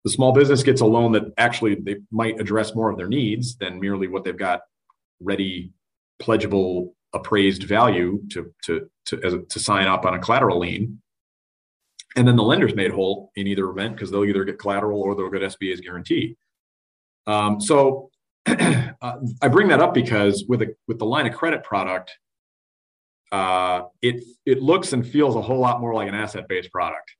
The 0.04 0.10
small 0.10 0.32
business 0.32 0.62
gets 0.62 0.82
a 0.82 0.86
loan 0.86 1.12
that 1.12 1.32
actually 1.38 1.76
they 1.76 1.96
might 2.10 2.40
address 2.40 2.74
more 2.74 2.90
of 2.90 2.98
their 2.98 3.08
needs 3.08 3.56
than 3.56 3.80
merely 3.80 4.06
what 4.06 4.24
they've 4.24 4.36
got 4.36 4.60
ready, 5.20 5.72
pledgeable, 6.18 6.94
appraised 7.14 7.62
value 7.62 8.20
to 8.30 8.52
to 8.64 8.90
to, 9.06 9.16
a, 9.26 9.42
to 9.42 9.60
sign 9.60 9.86
up 9.86 10.04
on 10.04 10.14
a 10.14 10.18
collateral 10.18 10.58
lien. 10.58 11.00
And 12.16 12.28
then 12.28 12.36
the 12.36 12.42
lender's 12.42 12.74
made 12.74 12.90
whole 12.90 13.32
in 13.34 13.46
either 13.46 13.68
event 13.68 13.96
because 13.96 14.10
they'll 14.10 14.24
either 14.24 14.44
get 14.44 14.58
collateral 14.58 15.00
or 15.00 15.14
they'll 15.14 15.30
get 15.30 15.42
SBA's 15.42 15.80
guarantee. 15.80 16.36
Um, 17.26 17.60
so 17.60 18.10
uh, 18.46 19.16
I 19.42 19.48
bring 19.48 19.68
that 19.68 19.80
up 19.80 19.94
because 19.94 20.44
with 20.48 20.62
a 20.62 20.74
with 20.86 20.98
the 20.98 21.06
line 21.06 21.26
of 21.26 21.34
credit 21.34 21.64
product, 21.64 22.12
uh, 23.32 23.82
it 24.02 24.22
it 24.44 24.62
looks 24.62 24.92
and 24.92 25.06
feels 25.06 25.34
a 25.34 25.42
whole 25.42 25.58
lot 25.58 25.80
more 25.80 25.94
like 25.94 26.08
an 26.08 26.14
asset 26.14 26.46
based 26.48 26.70
product. 26.70 27.14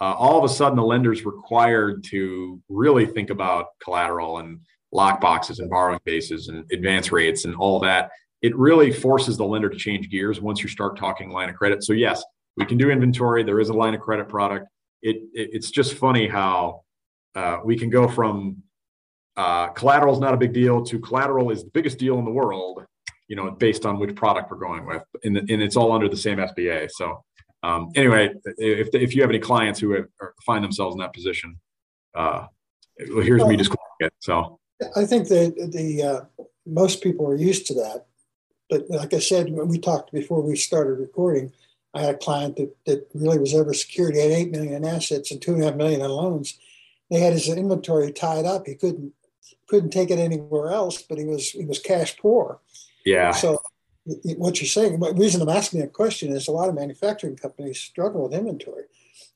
Uh, 0.00 0.14
all 0.14 0.38
of 0.38 0.44
a 0.44 0.52
sudden, 0.52 0.76
the 0.76 0.82
lender's 0.82 1.24
required 1.24 2.04
to 2.04 2.60
really 2.68 3.06
think 3.06 3.30
about 3.30 3.66
collateral 3.82 4.38
and 4.38 4.60
lock 4.92 5.20
boxes 5.20 5.58
and 5.58 5.70
borrowing 5.70 6.00
bases 6.04 6.48
and 6.48 6.64
advance 6.72 7.12
rates 7.12 7.44
and 7.44 7.54
all 7.56 7.80
that. 7.80 8.10
It 8.42 8.56
really 8.56 8.92
forces 8.92 9.36
the 9.36 9.44
lender 9.44 9.68
to 9.68 9.76
change 9.76 10.10
gears 10.10 10.40
once 10.40 10.62
you 10.62 10.68
start 10.68 10.98
talking 10.98 11.30
line 11.30 11.48
of 11.48 11.56
credit. 11.56 11.82
So 11.82 11.92
yes, 11.92 12.22
we 12.56 12.66
can 12.66 12.78
do 12.78 12.90
inventory. 12.90 13.42
There 13.42 13.60
is 13.60 13.68
a 13.70 13.72
line 13.72 13.94
of 13.94 14.00
credit 14.00 14.28
product. 14.28 14.66
It, 15.02 15.16
it 15.32 15.50
it's 15.52 15.70
just 15.70 15.94
funny 15.94 16.28
how 16.28 16.82
uh, 17.34 17.58
we 17.64 17.76
can 17.76 17.90
go 17.90 18.08
from 18.08 18.62
uh, 19.36 19.68
collateral 19.68 20.14
is 20.14 20.20
not 20.20 20.34
a 20.34 20.36
big 20.36 20.52
deal 20.52 20.84
to 20.84 20.98
collateral 20.98 21.50
is 21.50 21.64
the 21.64 21.70
biggest 21.70 21.98
deal 21.98 22.18
in 22.18 22.24
the 22.24 22.30
world 22.30 22.84
you 23.28 23.36
know 23.36 23.50
based 23.50 23.84
on 23.86 23.98
which 23.98 24.14
product 24.14 24.50
we're 24.50 24.56
going 24.56 24.86
with 24.86 25.02
and, 25.24 25.36
and 25.36 25.62
it's 25.62 25.76
all 25.76 25.92
under 25.92 26.08
the 26.08 26.16
same 26.16 26.38
sba 26.38 26.88
so 26.90 27.24
um, 27.64 27.90
anyway 27.94 28.32
if, 28.58 28.88
if 28.94 29.14
you 29.14 29.22
have 29.22 29.30
any 29.30 29.38
clients 29.38 29.80
who 29.80 29.92
have, 29.92 30.06
find 30.44 30.62
themselves 30.64 30.94
in 30.94 31.00
that 31.00 31.12
position 31.12 31.56
uh, 32.14 32.46
here's 32.98 33.40
well, 33.40 33.48
me 33.48 33.56
disclosing 33.56 33.80
it 34.00 34.12
so 34.20 34.58
i 34.96 35.04
think 35.04 35.28
that 35.28 35.54
the 35.72 36.02
uh, 36.02 36.44
most 36.66 37.02
people 37.02 37.26
are 37.26 37.36
used 37.36 37.66
to 37.66 37.74
that 37.74 38.06
but 38.70 38.88
like 38.88 39.14
i 39.14 39.18
said 39.18 39.50
when 39.50 39.68
we 39.68 39.78
talked 39.78 40.12
before 40.12 40.42
we 40.42 40.56
started 40.56 40.94
recording 40.98 41.52
i 41.94 42.00
had 42.00 42.14
a 42.16 42.18
client 42.18 42.56
that, 42.56 42.74
that 42.86 43.08
really 43.14 43.38
was 43.38 43.54
over 43.54 43.72
security 43.74 44.20
had 44.20 44.30
8 44.30 44.50
million 44.50 44.74
in 44.74 44.84
assets 44.84 45.30
and 45.30 45.40
2.5 45.40 45.76
million 45.76 46.00
in 46.00 46.10
loans 46.10 46.58
they 47.10 47.20
had 47.20 47.32
his 47.32 47.48
inventory 47.48 48.12
tied 48.12 48.44
up 48.44 48.66
he 48.66 48.74
couldn't 48.74 49.12
couldn't 49.68 49.90
take 49.90 50.10
it 50.10 50.18
anywhere 50.18 50.70
else, 50.70 51.02
but 51.02 51.18
he 51.18 51.24
was 51.24 51.50
he 51.50 51.64
was 51.64 51.78
cash 51.78 52.16
poor. 52.16 52.60
Yeah. 53.04 53.32
So 53.32 53.58
what 54.04 54.60
you're 54.60 54.68
saying, 54.68 54.98
the 55.00 55.14
reason 55.14 55.40
I'm 55.40 55.48
asking 55.48 55.80
that 55.80 55.92
question 55.92 56.32
is 56.32 56.48
a 56.48 56.52
lot 56.52 56.68
of 56.68 56.74
manufacturing 56.74 57.36
companies 57.36 57.80
struggle 57.80 58.24
with 58.24 58.38
inventory. 58.38 58.84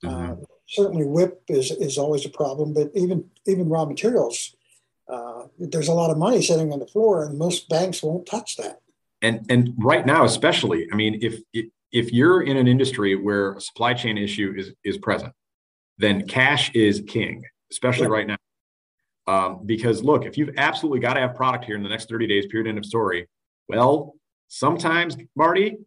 Mm-hmm. 0.04 0.32
Uh, 0.32 0.36
certainly 0.68 1.04
WIP 1.04 1.42
is, 1.48 1.70
is 1.70 1.98
always 1.98 2.26
a 2.26 2.30
problem, 2.30 2.74
but 2.74 2.90
even 2.94 3.24
even 3.46 3.68
raw 3.68 3.84
materials, 3.84 4.54
uh, 5.08 5.44
there's 5.58 5.88
a 5.88 5.94
lot 5.94 6.10
of 6.10 6.18
money 6.18 6.42
sitting 6.42 6.72
on 6.72 6.78
the 6.78 6.86
floor, 6.86 7.24
and 7.24 7.38
most 7.38 7.68
banks 7.68 8.02
won't 8.02 8.26
touch 8.26 8.56
that. 8.56 8.80
And 9.22 9.46
and 9.48 9.74
right 9.78 10.04
now, 10.04 10.24
especially, 10.24 10.86
I 10.92 10.96
mean, 10.96 11.18
if 11.22 11.40
if 11.90 12.12
you're 12.12 12.42
in 12.42 12.56
an 12.56 12.68
industry 12.68 13.16
where 13.16 13.54
a 13.54 13.60
supply 13.60 13.94
chain 13.94 14.18
issue 14.18 14.54
is 14.56 14.72
is 14.84 14.98
present, 14.98 15.32
then 15.96 16.26
cash 16.28 16.70
is 16.74 17.02
king, 17.06 17.42
especially 17.70 18.06
yeah. 18.06 18.12
right 18.12 18.26
now. 18.26 18.36
Um, 19.26 19.60
because 19.66 20.02
look, 20.02 20.24
if 20.24 20.38
you've 20.38 20.54
absolutely 20.56 21.00
got 21.00 21.14
to 21.14 21.20
have 21.20 21.34
product 21.34 21.64
here 21.64 21.76
in 21.76 21.82
the 21.82 21.88
next 21.88 22.08
30 22.08 22.26
days, 22.26 22.46
period, 22.46 22.66
end 22.66 22.78
of 22.78 22.86
story, 22.86 23.28
well, 23.68 24.14
sometimes, 24.48 25.16
Marty, 25.36 25.78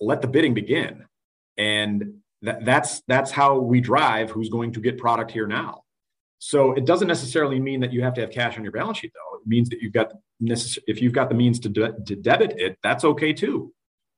let 0.00 0.22
the 0.22 0.28
bidding 0.28 0.54
begin. 0.54 1.04
And 1.56 2.20
that, 2.42 2.64
that's 2.64 3.02
that's 3.08 3.30
how 3.30 3.58
we 3.58 3.80
drive 3.80 4.30
who's 4.30 4.48
going 4.48 4.72
to 4.72 4.80
get 4.80 4.98
product 4.98 5.30
here 5.30 5.46
now. 5.46 5.82
So 6.38 6.72
it 6.72 6.84
doesn't 6.84 7.08
necessarily 7.08 7.58
mean 7.58 7.80
that 7.80 7.92
you 7.92 8.02
have 8.02 8.14
to 8.14 8.20
have 8.20 8.30
cash 8.30 8.56
on 8.58 8.64
your 8.64 8.72
balance 8.72 8.98
sheet, 8.98 9.12
though. 9.14 9.38
It 9.38 9.46
means 9.46 9.70
that 9.70 9.80
you've 9.80 9.94
got 9.94 10.12
necess- 10.42 10.78
if 10.86 11.00
you've 11.00 11.12
got 11.12 11.28
the 11.30 11.34
means 11.34 11.58
to, 11.60 11.68
de- 11.68 11.94
to 12.06 12.16
debit 12.16 12.54
it, 12.58 12.78
that's 12.82 13.04
okay 13.04 13.32
too. 13.32 13.72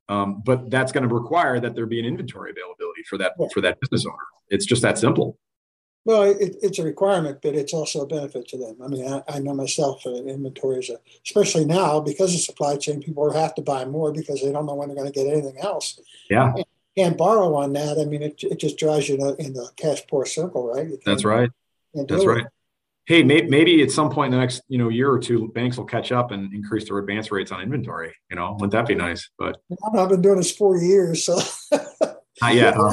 Um, 0.08 0.42
but 0.44 0.70
that's 0.70 0.92
going 0.92 1.08
to 1.08 1.14
require 1.14 1.60
that 1.60 1.74
there 1.74 1.86
be 1.86 1.98
an 2.00 2.04
inventory 2.04 2.50
availability 2.50 3.02
for 3.08 3.18
that 3.18 3.34
for 3.52 3.60
that 3.60 3.80
business 3.80 4.06
owner. 4.06 4.16
It's 4.48 4.66
just 4.66 4.82
that 4.82 4.98
simple. 4.98 5.38
Well, 6.06 6.22
it, 6.22 6.54
it's 6.62 6.78
a 6.78 6.84
requirement, 6.84 7.40
but 7.42 7.56
it's 7.56 7.74
also 7.74 8.02
a 8.02 8.06
benefit 8.06 8.46
to 8.48 8.56
them. 8.56 8.76
I 8.82 8.86
mean, 8.86 9.12
I, 9.12 9.24
I 9.28 9.38
know 9.40 9.54
myself, 9.54 10.06
uh, 10.06 10.14
inventory 10.14 10.78
is, 10.78 10.88
a, 10.88 10.98
especially 11.26 11.64
now 11.64 11.98
because 11.98 12.32
of 12.32 12.40
supply 12.40 12.76
chain, 12.76 13.02
people 13.02 13.32
have 13.32 13.56
to 13.56 13.62
buy 13.62 13.84
more 13.86 14.12
because 14.12 14.40
they 14.40 14.52
don't 14.52 14.66
know 14.66 14.74
when 14.74 14.86
they're 14.86 14.96
going 14.96 15.12
to 15.12 15.12
get 15.12 15.26
anything 15.26 15.58
else. 15.58 15.98
Yeah. 16.30 16.52
And 16.54 16.64
can't 16.96 17.18
borrow 17.18 17.56
on 17.56 17.72
that. 17.72 17.98
I 17.98 18.04
mean, 18.04 18.22
it, 18.22 18.40
it 18.44 18.60
just 18.60 18.78
drives 18.78 19.08
you 19.08 19.16
in, 19.16 19.20
a, 19.20 19.34
in 19.34 19.52
the 19.52 19.68
cash 19.76 20.06
poor 20.08 20.24
circle, 20.24 20.68
right? 20.68 20.86
That's 21.04 21.24
right. 21.24 21.50
That's 21.92 22.24
right. 22.24 22.46
Hey, 23.06 23.24
may, 23.24 23.42
maybe 23.42 23.82
at 23.82 23.90
some 23.90 24.08
point 24.08 24.32
in 24.32 24.38
the 24.38 24.44
next 24.44 24.62
you 24.68 24.78
know 24.78 24.88
year 24.88 25.10
or 25.10 25.18
two, 25.18 25.48
banks 25.48 25.76
will 25.76 25.84
catch 25.86 26.12
up 26.12 26.30
and 26.30 26.52
increase 26.52 26.88
their 26.88 26.98
advance 26.98 27.32
rates 27.32 27.50
on 27.50 27.60
inventory. 27.60 28.14
You 28.30 28.36
know, 28.36 28.52
wouldn't 28.52 28.72
that 28.72 28.86
be 28.86 28.94
nice? 28.94 29.28
But 29.38 29.60
I've 29.92 30.08
been 30.08 30.22
doing 30.22 30.36
this 30.36 30.56
four 30.56 30.76
years, 30.76 31.24
so 31.24 31.38
not 32.40 32.54
yet. 32.54 32.74
Huh? 32.76 32.92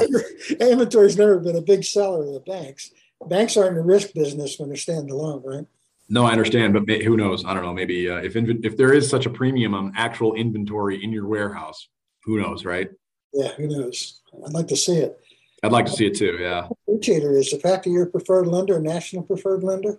Inventory's 0.60 1.16
never 1.16 1.38
been 1.38 1.56
a 1.56 1.62
big 1.62 1.84
seller 1.84 2.24
of 2.24 2.32
the 2.32 2.40
banks 2.40 2.90
banks 3.28 3.56
aren't 3.56 3.70
in 3.70 3.76
the 3.76 3.82
risk 3.82 4.12
business 4.14 4.58
when 4.58 4.68
they're 4.68 4.76
standalone, 4.76 5.42
right? 5.44 5.66
No, 6.08 6.26
I 6.26 6.32
understand, 6.32 6.74
but 6.74 7.02
who 7.02 7.16
knows? 7.16 7.44
I 7.44 7.54
don't 7.54 7.62
know. 7.62 7.72
Maybe 7.72 8.10
uh, 8.10 8.16
if 8.16 8.34
inv- 8.34 8.64
if 8.64 8.76
there 8.76 8.92
is 8.92 9.08
such 9.08 9.24
a 9.26 9.30
premium 9.30 9.74
on 9.74 9.92
actual 9.96 10.34
inventory 10.34 11.02
in 11.02 11.10
your 11.10 11.26
warehouse, 11.26 11.88
who 12.24 12.40
knows, 12.40 12.64
right? 12.64 12.90
Yeah, 13.32 13.48
who 13.54 13.66
knows? 13.68 14.20
I'd 14.46 14.52
like 14.52 14.68
to 14.68 14.76
see 14.76 14.98
it. 14.98 15.18
I'd 15.62 15.72
like 15.72 15.86
to 15.86 15.92
see 15.92 16.06
it 16.06 16.16
too. 16.16 16.36
Yeah. 16.38 16.68
Differentiator 16.88 17.38
is 17.38 17.50
the 17.50 17.58
fact 17.58 17.84
that 17.84 17.90
you're 17.90 18.04
a 18.04 18.10
preferred 18.10 18.46
lender, 18.46 18.76
a 18.76 18.80
national 18.80 19.22
preferred 19.22 19.64
lender. 19.64 19.98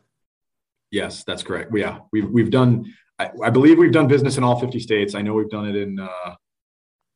Yes, 0.91 1.23
that's 1.23 1.41
correct. 1.41 1.71
Yeah, 1.75 1.99
we've 2.11 2.29
we've 2.29 2.51
done. 2.51 2.93
I, 3.17 3.31
I, 3.43 3.49
believe 3.49 3.77
we've 3.77 3.93
done 3.93 4.07
business 4.07 4.37
in 4.37 4.43
all 4.43 4.59
50 4.59 4.77
states. 4.79 5.15
I 5.15 5.21
know 5.21 5.33
we've 5.33 5.49
done 5.49 5.67
it 5.69 5.75
in 5.75 5.99
uh, 5.99 6.35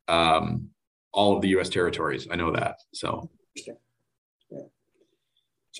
um, 0.08 0.70
all 1.12 1.36
of 1.36 1.42
the 1.42 1.50
U.S. 1.50 1.70
territories. 1.70 2.28
I 2.32 2.38
know 2.38 2.52
that. 2.54 2.78
So. 2.94 3.30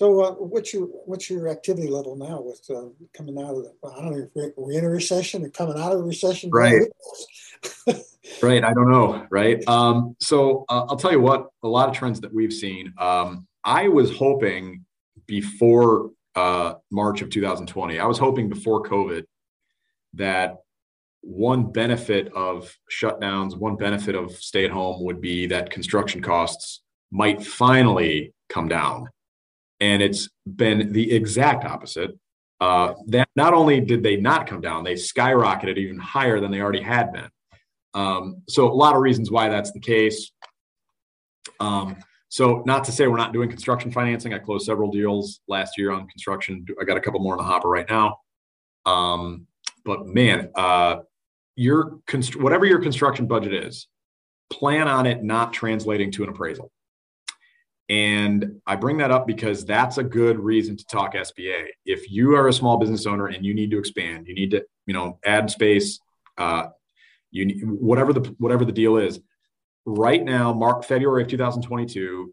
So, 0.00 0.22
uh, 0.22 0.30
what's 0.30 0.72
your 0.72 0.86
what's 1.04 1.28
your 1.28 1.48
activity 1.48 1.86
level 1.86 2.16
now 2.16 2.40
with 2.40 2.62
uh, 2.70 2.88
coming 3.14 3.36
out 3.36 3.50
of 3.50 3.64
the? 3.64 3.74
I 3.86 4.00
don't 4.00 4.12
know 4.12 4.28
if 4.34 4.52
we're 4.56 4.72
in 4.72 4.86
a 4.86 4.88
recession 4.88 5.44
or 5.44 5.50
coming 5.50 5.78
out 5.78 5.92
of 5.92 6.00
a 6.00 6.02
recession. 6.02 6.48
Right. 6.50 6.88
right. 8.42 8.64
I 8.64 8.72
don't 8.72 8.90
know. 8.90 9.26
Right. 9.30 9.62
Um, 9.68 10.16
so 10.18 10.64
uh, 10.70 10.86
I'll 10.88 10.96
tell 10.96 11.12
you 11.12 11.20
what. 11.20 11.48
A 11.64 11.68
lot 11.68 11.90
of 11.90 11.94
trends 11.94 12.18
that 12.22 12.32
we've 12.32 12.52
seen. 12.52 12.94
Um, 12.96 13.46
I 13.62 13.88
was 13.88 14.16
hoping 14.16 14.86
before 15.26 16.12
uh, 16.34 16.76
March 16.90 17.20
of 17.20 17.28
2020. 17.28 17.98
I 17.98 18.06
was 18.06 18.16
hoping 18.16 18.48
before 18.48 18.82
COVID 18.84 19.24
that 20.14 20.60
one 21.20 21.72
benefit 21.72 22.32
of 22.32 22.74
shutdowns, 22.90 23.54
one 23.54 23.76
benefit 23.76 24.14
of 24.14 24.32
stay 24.32 24.64
at 24.64 24.70
home 24.70 25.04
would 25.04 25.20
be 25.20 25.46
that 25.48 25.68
construction 25.68 26.22
costs 26.22 26.80
might 27.10 27.44
finally 27.44 28.32
come 28.48 28.66
down 28.66 29.10
and 29.80 30.02
it's 30.02 30.28
been 30.46 30.92
the 30.92 31.12
exact 31.12 31.64
opposite. 31.64 32.18
Uh, 32.60 32.92
that 33.06 33.28
not 33.36 33.54
only 33.54 33.80
did 33.80 34.02
they 34.02 34.16
not 34.16 34.46
come 34.46 34.60
down, 34.60 34.84
they 34.84 34.92
skyrocketed 34.92 35.78
even 35.78 35.98
higher 35.98 36.40
than 36.40 36.50
they 36.50 36.60
already 36.60 36.82
had 36.82 37.10
been. 37.10 37.28
Um, 37.94 38.42
so 38.48 38.70
a 38.70 38.74
lot 38.74 38.94
of 38.94 39.00
reasons 39.00 39.30
why 39.30 39.48
that's 39.48 39.72
the 39.72 39.80
case. 39.80 40.30
Um, 41.58 41.96
so 42.28 42.62
not 42.66 42.84
to 42.84 42.92
say 42.92 43.06
we're 43.06 43.16
not 43.16 43.32
doing 43.32 43.48
construction 43.48 43.90
financing. 43.90 44.34
I 44.34 44.38
closed 44.38 44.66
several 44.66 44.90
deals 44.90 45.40
last 45.48 45.78
year 45.78 45.90
on 45.90 46.06
construction. 46.06 46.64
I 46.80 46.84
got 46.84 46.96
a 46.96 47.00
couple 47.00 47.20
more 47.20 47.34
in 47.34 47.38
the 47.38 47.44
hopper 47.44 47.68
right 47.68 47.88
now. 47.88 48.18
Um, 48.86 49.46
but 49.84 50.06
man, 50.06 50.50
uh, 50.54 50.98
your 51.56 51.98
const- 52.06 52.36
whatever 52.36 52.66
your 52.66 52.78
construction 52.78 53.26
budget 53.26 53.52
is, 53.52 53.88
plan 54.50 54.86
on 54.86 55.06
it 55.06 55.24
not 55.24 55.52
translating 55.52 56.12
to 56.12 56.22
an 56.22 56.28
appraisal. 56.28 56.70
And 57.90 58.60
I 58.68 58.76
bring 58.76 58.98
that 58.98 59.10
up 59.10 59.26
because 59.26 59.64
that's 59.64 59.98
a 59.98 60.04
good 60.04 60.38
reason 60.38 60.76
to 60.76 60.86
talk 60.86 61.14
SBA. 61.14 61.66
If 61.84 62.08
you 62.08 62.36
are 62.36 62.46
a 62.46 62.52
small 62.52 62.78
business 62.78 63.04
owner 63.04 63.26
and 63.26 63.44
you 63.44 63.52
need 63.52 63.72
to 63.72 63.78
expand, 63.80 64.28
you 64.28 64.34
need 64.34 64.52
to, 64.52 64.64
you 64.86 64.94
know, 64.94 65.18
add 65.24 65.50
space, 65.50 65.98
uh, 66.38 66.68
you 67.32 67.66
whatever 67.80 68.12
the 68.12 68.20
whatever 68.38 68.64
the 68.64 68.72
deal 68.72 68.96
is. 68.96 69.18
Right 69.86 70.22
now, 70.22 70.52
Mark 70.52 70.84
February 70.84 71.22
of 71.22 71.28
2022. 71.28 72.32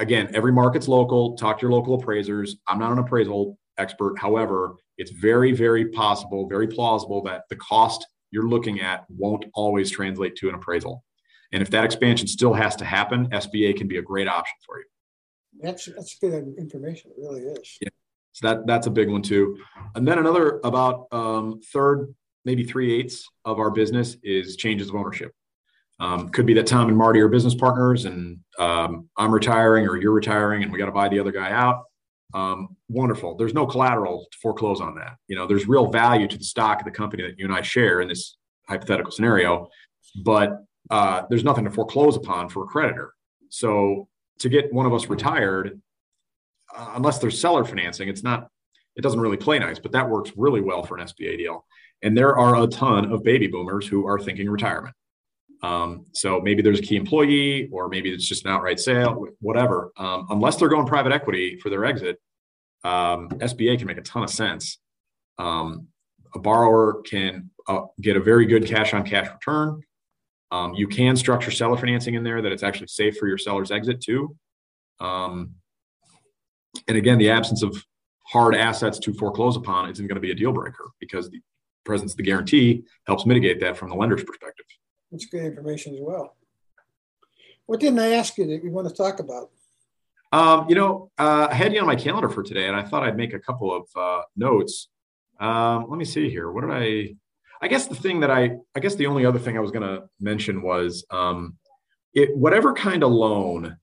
Again, 0.00 0.30
every 0.34 0.50
market's 0.50 0.88
local. 0.88 1.36
Talk 1.36 1.58
to 1.58 1.62
your 1.62 1.70
local 1.70 1.94
appraisers. 1.94 2.56
I'm 2.66 2.80
not 2.80 2.90
an 2.90 2.98
appraisal 2.98 3.56
expert. 3.78 4.18
However, 4.18 4.74
it's 4.98 5.12
very, 5.12 5.52
very 5.52 5.90
possible, 5.90 6.48
very 6.48 6.66
plausible 6.66 7.22
that 7.24 7.42
the 7.48 7.56
cost 7.56 8.04
you're 8.32 8.48
looking 8.48 8.80
at 8.80 9.04
won't 9.08 9.44
always 9.54 9.88
translate 9.90 10.34
to 10.36 10.48
an 10.48 10.56
appraisal. 10.56 11.04
And 11.52 11.62
if 11.62 11.70
that 11.70 11.84
expansion 11.84 12.26
still 12.26 12.54
has 12.54 12.76
to 12.76 12.84
happen, 12.84 13.28
SBA 13.28 13.76
can 13.76 13.88
be 13.88 13.98
a 13.98 14.02
great 14.02 14.28
option 14.28 14.56
for 14.64 14.78
you. 14.78 14.84
That's 15.60 15.84
that's 15.84 16.18
good 16.18 16.54
information. 16.58 17.10
It 17.10 17.20
really 17.20 17.42
is. 17.42 17.78
Yeah. 17.80 17.88
So 18.32 18.48
that 18.48 18.66
that's 18.66 18.86
a 18.86 18.90
big 18.90 19.10
one 19.10 19.22
too. 19.22 19.58
And 19.94 20.08
then 20.08 20.18
another 20.18 20.60
about 20.64 21.06
um, 21.12 21.60
third, 21.72 22.14
maybe 22.44 22.64
three 22.64 22.98
eighths 22.98 23.28
of 23.44 23.58
our 23.58 23.70
business 23.70 24.16
is 24.22 24.56
changes 24.56 24.88
of 24.88 24.94
ownership. 24.94 25.32
Um, 26.00 26.30
could 26.30 26.46
be 26.46 26.54
that 26.54 26.66
Tom 26.66 26.88
and 26.88 26.96
Marty 26.96 27.20
are 27.20 27.28
business 27.28 27.54
partners, 27.54 28.06
and 28.06 28.38
um, 28.58 29.08
I'm 29.16 29.30
retiring 29.30 29.86
or 29.86 29.96
you're 29.98 30.12
retiring, 30.12 30.62
and 30.62 30.72
we 30.72 30.78
got 30.78 30.86
to 30.86 30.92
buy 30.92 31.08
the 31.08 31.20
other 31.20 31.30
guy 31.30 31.52
out. 31.52 31.84
Um, 32.34 32.76
wonderful. 32.88 33.36
There's 33.36 33.54
no 33.54 33.66
collateral 33.66 34.26
to 34.32 34.38
foreclose 34.38 34.80
on 34.80 34.94
that. 34.96 35.16
You 35.28 35.36
know, 35.36 35.46
there's 35.46 35.68
real 35.68 35.90
value 35.90 36.26
to 36.26 36.38
the 36.38 36.44
stock 36.44 36.80
of 36.80 36.86
the 36.86 36.90
company 36.90 37.22
that 37.24 37.38
you 37.38 37.44
and 37.44 37.54
I 37.54 37.60
share 37.60 38.00
in 38.00 38.08
this 38.08 38.36
hypothetical 38.66 39.12
scenario, 39.12 39.68
but 40.24 40.64
uh, 40.92 41.24
there's 41.30 41.42
nothing 41.42 41.64
to 41.64 41.70
foreclose 41.70 42.16
upon 42.16 42.50
for 42.50 42.64
a 42.64 42.66
creditor. 42.66 43.14
So 43.48 44.08
to 44.40 44.48
get 44.50 44.70
one 44.74 44.84
of 44.84 44.92
us 44.92 45.08
retired, 45.08 45.80
uh, 46.76 46.92
unless 46.96 47.18
there's 47.18 47.40
seller 47.40 47.64
financing, 47.64 48.08
it's 48.08 48.22
not, 48.22 48.48
it 48.94 49.00
doesn't 49.00 49.18
really 49.18 49.38
play 49.38 49.58
nice, 49.58 49.78
but 49.78 49.92
that 49.92 50.10
works 50.10 50.32
really 50.36 50.60
well 50.60 50.82
for 50.82 50.98
an 50.98 51.06
SBA 51.06 51.38
deal. 51.38 51.64
And 52.02 52.14
there 52.16 52.36
are 52.36 52.62
a 52.62 52.66
ton 52.66 53.10
of 53.10 53.24
baby 53.24 53.46
boomers 53.46 53.86
who 53.86 54.06
are 54.06 54.18
thinking 54.18 54.50
retirement. 54.50 54.94
Um, 55.62 56.06
so 56.12 56.42
maybe 56.42 56.60
there's 56.60 56.80
a 56.80 56.82
key 56.82 56.96
employee, 56.96 57.70
or 57.72 57.88
maybe 57.88 58.12
it's 58.12 58.26
just 58.26 58.44
an 58.44 58.50
outright 58.50 58.78
sale, 58.78 59.28
whatever. 59.40 59.92
Um, 59.96 60.26
unless 60.28 60.56
they're 60.56 60.68
going 60.68 60.86
private 60.86 61.12
equity 61.12 61.58
for 61.58 61.70
their 61.70 61.86
exit, 61.86 62.20
um, 62.84 63.30
SBA 63.30 63.78
can 63.78 63.86
make 63.86 63.96
a 63.96 64.02
ton 64.02 64.24
of 64.24 64.30
sense. 64.30 64.78
Um, 65.38 65.86
a 66.34 66.38
borrower 66.38 67.00
can 67.02 67.50
uh, 67.66 67.82
get 67.98 68.16
a 68.16 68.20
very 68.20 68.44
good 68.44 68.66
cash 68.66 68.92
on 68.92 69.04
cash 69.04 69.30
return. 69.32 69.82
Um, 70.52 70.74
you 70.74 70.86
can 70.86 71.16
structure 71.16 71.50
seller 71.50 71.78
financing 71.78 72.14
in 72.14 72.22
there 72.22 72.42
that 72.42 72.52
it's 72.52 72.62
actually 72.62 72.88
safe 72.88 73.16
for 73.16 73.26
your 73.26 73.38
seller's 73.38 73.70
exit 73.70 74.02
too. 74.02 74.36
Um, 75.00 75.54
and 76.86 76.96
again, 76.96 77.16
the 77.16 77.30
absence 77.30 77.62
of 77.62 77.82
hard 78.24 78.54
assets 78.54 78.98
to 79.00 79.14
foreclose 79.14 79.56
upon 79.56 79.90
isn't 79.90 80.06
going 80.06 80.16
to 80.16 80.20
be 80.20 80.30
a 80.30 80.34
deal 80.34 80.52
breaker 80.52 80.90
because 81.00 81.30
the 81.30 81.40
presence 81.84 82.12
of 82.12 82.18
the 82.18 82.22
guarantee 82.22 82.84
helps 83.06 83.24
mitigate 83.24 83.60
that 83.60 83.78
from 83.78 83.88
the 83.88 83.96
lender's 83.96 84.22
perspective. 84.24 84.66
That's 85.10 85.24
good 85.24 85.42
information 85.42 85.94
as 85.94 86.00
well. 86.02 86.36
What 87.64 87.80
didn't 87.80 88.00
I 88.00 88.12
ask 88.12 88.36
you 88.36 88.46
that 88.48 88.62
you 88.62 88.70
want 88.70 88.88
to 88.88 88.94
talk 88.94 89.20
about? 89.20 89.50
Um, 90.32 90.66
you 90.68 90.74
know, 90.74 91.10
uh, 91.18 91.48
I 91.50 91.54
had 91.54 91.72
you 91.72 91.80
on 91.80 91.86
my 91.86 91.96
calendar 91.96 92.28
for 92.28 92.42
today, 92.42 92.68
and 92.68 92.76
I 92.76 92.82
thought 92.82 93.02
I'd 93.02 93.16
make 93.16 93.32
a 93.32 93.38
couple 93.38 93.74
of 93.74 93.86
uh, 93.96 94.22
notes. 94.36 94.88
Um, 95.40 95.86
let 95.88 95.98
me 95.98 96.04
see 96.04 96.28
here. 96.30 96.50
What 96.50 96.62
did 96.62 96.70
I? 96.70 97.16
I 97.62 97.68
guess 97.68 97.86
the 97.86 97.94
thing 97.94 98.20
that 98.20 98.30
I, 98.30 98.56
I 98.74 98.80
guess 98.80 98.96
the 98.96 99.06
only 99.06 99.24
other 99.24 99.38
thing 99.38 99.56
I 99.56 99.60
was 99.60 99.70
going 99.70 99.88
to 99.88 100.08
mention 100.20 100.62
was 100.62 101.06
um, 101.10 101.56
it, 102.12 102.36
whatever 102.36 102.72
kind 102.72 103.04
of 103.04 103.12
loan 103.12 103.76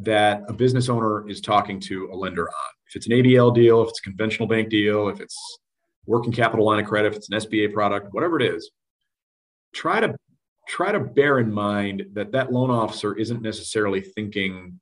that 0.00 0.42
a 0.48 0.52
business 0.52 0.90
owner 0.90 1.26
is 1.28 1.40
talking 1.40 1.80
to 1.80 2.10
a 2.12 2.14
lender 2.14 2.46
on. 2.46 2.72
If 2.88 2.96
it's 2.96 3.06
an 3.06 3.12
ABL 3.12 3.54
deal, 3.54 3.82
if 3.82 3.88
it's 3.88 4.00
a 4.00 4.02
conventional 4.02 4.46
bank 4.46 4.68
deal, 4.68 5.08
if 5.08 5.20
it's 5.20 5.36
working 6.04 6.30
capital 6.30 6.66
line 6.66 6.78
of 6.78 6.86
credit, 6.86 7.08
if 7.08 7.16
it's 7.16 7.30
an 7.30 7.38
SBA 7.38 7.72
product, 7.72 8.12
whatever 8.12 8.38
it 8.38 8.54
is, 8.54 8.70
try 9.74 9.98
to 9.98 10.14
try 10.68 10.92
to 10.92 11.00
bear 11.00 11.38
in 11.38 11.52
mind 11.52 12.04
that 12.12 12.32
that 12.32 12.52
loan 12.52 12.70
officer 12.70 13.16
isn't 13.16 13.40
necessarily 13.40 14.00
thinking 14.00 14.78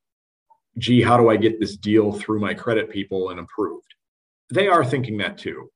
gee, 0.78 1.02
how 1.02 1.16
do 1.16 1.28
I 1.28 1.36
get 1.36 1.60
this 1.60 1.76
deal 1.76 2.12
through 2.12 2.40
my 2.40 2.54
credit 2.54 2.90
people 2.90 3.30
and 3.30 3.40
approved? 3.40 3.94
They 4.52 4.68
are 4.68 4.84
thinking 4.84 5.18
that 5.18 5.38
too. 5.38 5.70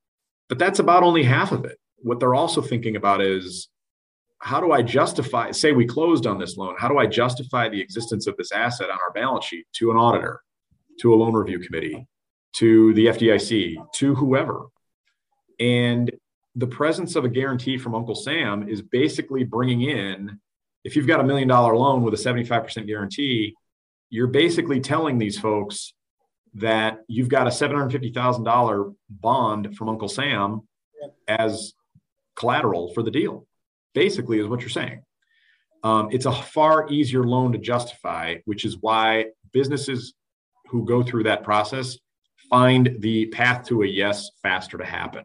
But 0.48 0.58
that's 0.58 0.78
about 0.78 1.02
only 1.02 1.22
half 1.22 1.52
of 1.52 1.64
it. 1.64 1.78
What 2.02 2.20
they're 2.20 2.34
also 2.34 2.62
thinking 2.62 2.96
about 2.96 3.20
is 3.20 3.68
how 4.40 4.60
do 4.60 4.72
I 4.72 4.82
justify, 4.82 5.50
say 5.50 5.72
we 5.72 5.86
closed 5.86 6.26
on 6.26 6.38
this 6.38 6.56
loan, 6.56 6.76
how 6.78 6.88
do 6.88 6.98
I 6.98 7.06
justify 7.06 7.68
the 7.68 7.80
existence 7.80 8.26
of 8.26 8.36
this 8.36 8.52
asset 8.52 8.90
on 8.90 8.98
our 8.98 9.12
balance 9.12 9.44
sheet 9.44 9.66
to 9.74 9.90
an 9.90 9.96
auditor, 9.96 10.40
to 11.00 11.12
a 11.12 11.16
loan 11.16 11.34
review 11.34 11.58
committee, 11.58 12.06
to 12.54 12.94
the 12.94 13.06
FDIC, 13.06 13.76
to 13.94 14.14
whoever? 14.14 14.66
And 15.58 16.10
the 16.54 16.68
presence 16.68 17.16
of 17.16 17.24
a 17.24 17.28
guarantee 17.28 17.78
from 17.78 17.94
Uncle 17.94 18.14
Sam 18.14 18.68
is 18.68 18.80
basically 18.80 19.44
bringing 19.44 19.82
in, 19.82 20.38
if 20.84 20.94
you've 20.94 21.06
got 21.06 21.20
a 21.20 21.24
million 21.24 21.48
dollar 21.48 21.76
loan 21.76 22.02
with 22.02 22.14
a 22.14 22.16
75% 22.16 22.86
guarantee, 22.86 23.54
you're 24.10 24.28
basically 24.28 24.80
telling 24.80 25.18
these 25.18 25.38
folks 25.38 25.94
that 26.54 27.00
you've 27.08 27.28
got 27.28 27.46
a 27.46 27.50
$750,000 27.50 28.94
bond 29.10 29.76
from 29.76 29.88
Uncle 29.88 30.08
Sam 30.08 30.62
as 31.26 31.74
collateral 32.38 32.92
for 32.94 33.02
the 33.02 33.10
deal. 33.10 33.46
Basically, 33.94 34.38
is 34.38 34.46
what 34.46 34.60
you're 34.60 34.68
saying. 34.68 35.02
Um, 35.82 36.08
it's 36.12 36.26
a 36.26 36.32
far 36.32 36.88
easier 36.88 37.24
loan 37.24 37.52
to 37.52 37.58
justify, 37.58 38.36
which 38.44 38.64
is 38.64 38.78
why 38.80 39.26
businesses 39.52 40.14
who 40.68 40.84
go 40.84 41.02
through 41.02 41.24
that 41.24 41.42
process 41.42 41.98
find 42.50 42.96
the 43.00 43.26
path 43.26 43.66
to 43.66 43.82
a 43.82 43.86
yes 43.86 44.30
faster 44.42 44.78
to 44.78 44.84
happen. 44.84 45.24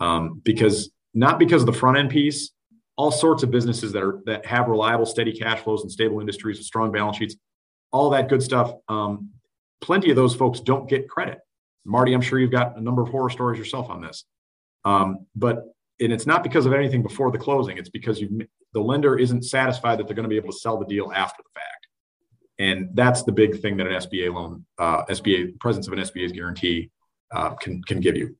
Um, 0.00 0.40
because 0.44 0.90
not 1.12 1.38
because 1.38 1.62
of 1.62 1.66
the 1.66 1.72
front 1.72 1.98
end 1.98 2.10
piece, 2.10 2.50
all 2.96 3.10
sorts 3.10 3.42
of 3.42 3.50
businesses 3.50 3.92
that 3.92 4.02
are 4.02 4.20
that 4.26 4.46
have 4.46 4.68
reliable, 4.68 5.06
steady 5.06 5.32
cash 5.32 5.60
flows 5.60 5.82
and 5.82 5.90
stable 5.90 6.20
industries 6.20 6.58
with 6.58 6.66
strong 6.66 6.92
balance 6.92 7.16
sheets, 7.16 7.36
all 7.92 8.10
that 8.10 8.28
good 8.28 8.42
stuff. 8.42 8.72
Um, 8.88 9.30
plenty 9.80 10.10
of 10.10 10.16
those 10.16 10.34
folks 10.34 10.60
don't 10.60 10.88
get 10.88 11.08
credit. 11.08 11.38
Marty, 11.84 12.12
I'm 12.12 12.22
sure 12.22 12.38
you've 12.38 12.50
got 12.50 12.78
a 12.78 12.80
number 12.80 13.02
of 13.02 13.08
horror 13.08 13.30
stories 13.30 13.58
yourself 13.58 13.90
on 13.90 14.00
this. 14.00 14.24
Um, 14.84 15.26
but 15.34 15.73
and 16.00 16.12
it's 16.12 16.26
not 16.26 16.42
because 16.42 16.66
of 16.66 16.72
anything 16.72 17.02
before 17.02 17.30
the 17.30 17.38
closing. 17.38 17.78
It's 17.78 17.88
because 17.88 18.20
you 18.20 18.46
the 18.72 18.80
lender 18.80 19.18
isn't 19.18 19.42
satisfied 19.44 19.98
that 19.98 20.06
they're 20.06 20.16
going 20.16 20.24
to 20.24 20.28
be 20.28 20.36
able 20.36 20.52
to 20.52 20.58
sell 20.58 20.78
the 20.78 20.86
deal 20.86 21.12
after 21.14 21.42
the 21.42 21.60
fact, 21.60 21.86
and 22.58 22.90
that's 22.94 23.22
the 23.22 23.32
big 23.32 23.60
thing 23.60 23.76
that 23.76 23.86
an 23.86 23.92
SBA 23.94 24.34
loan, 24.34 24.64
uh, 24.78 25.04
SBA 25.06 25.58
presence 25.60 25.86
of 25.86 25.92
an 25.92 26.00
SBA's 26.00 26.32
guarantee 26.32 26.90
uh, 27.32 27.54
can 27.54 27.82
can 27.84 28.00
give 28.00 28.16
you. 28.16 28.36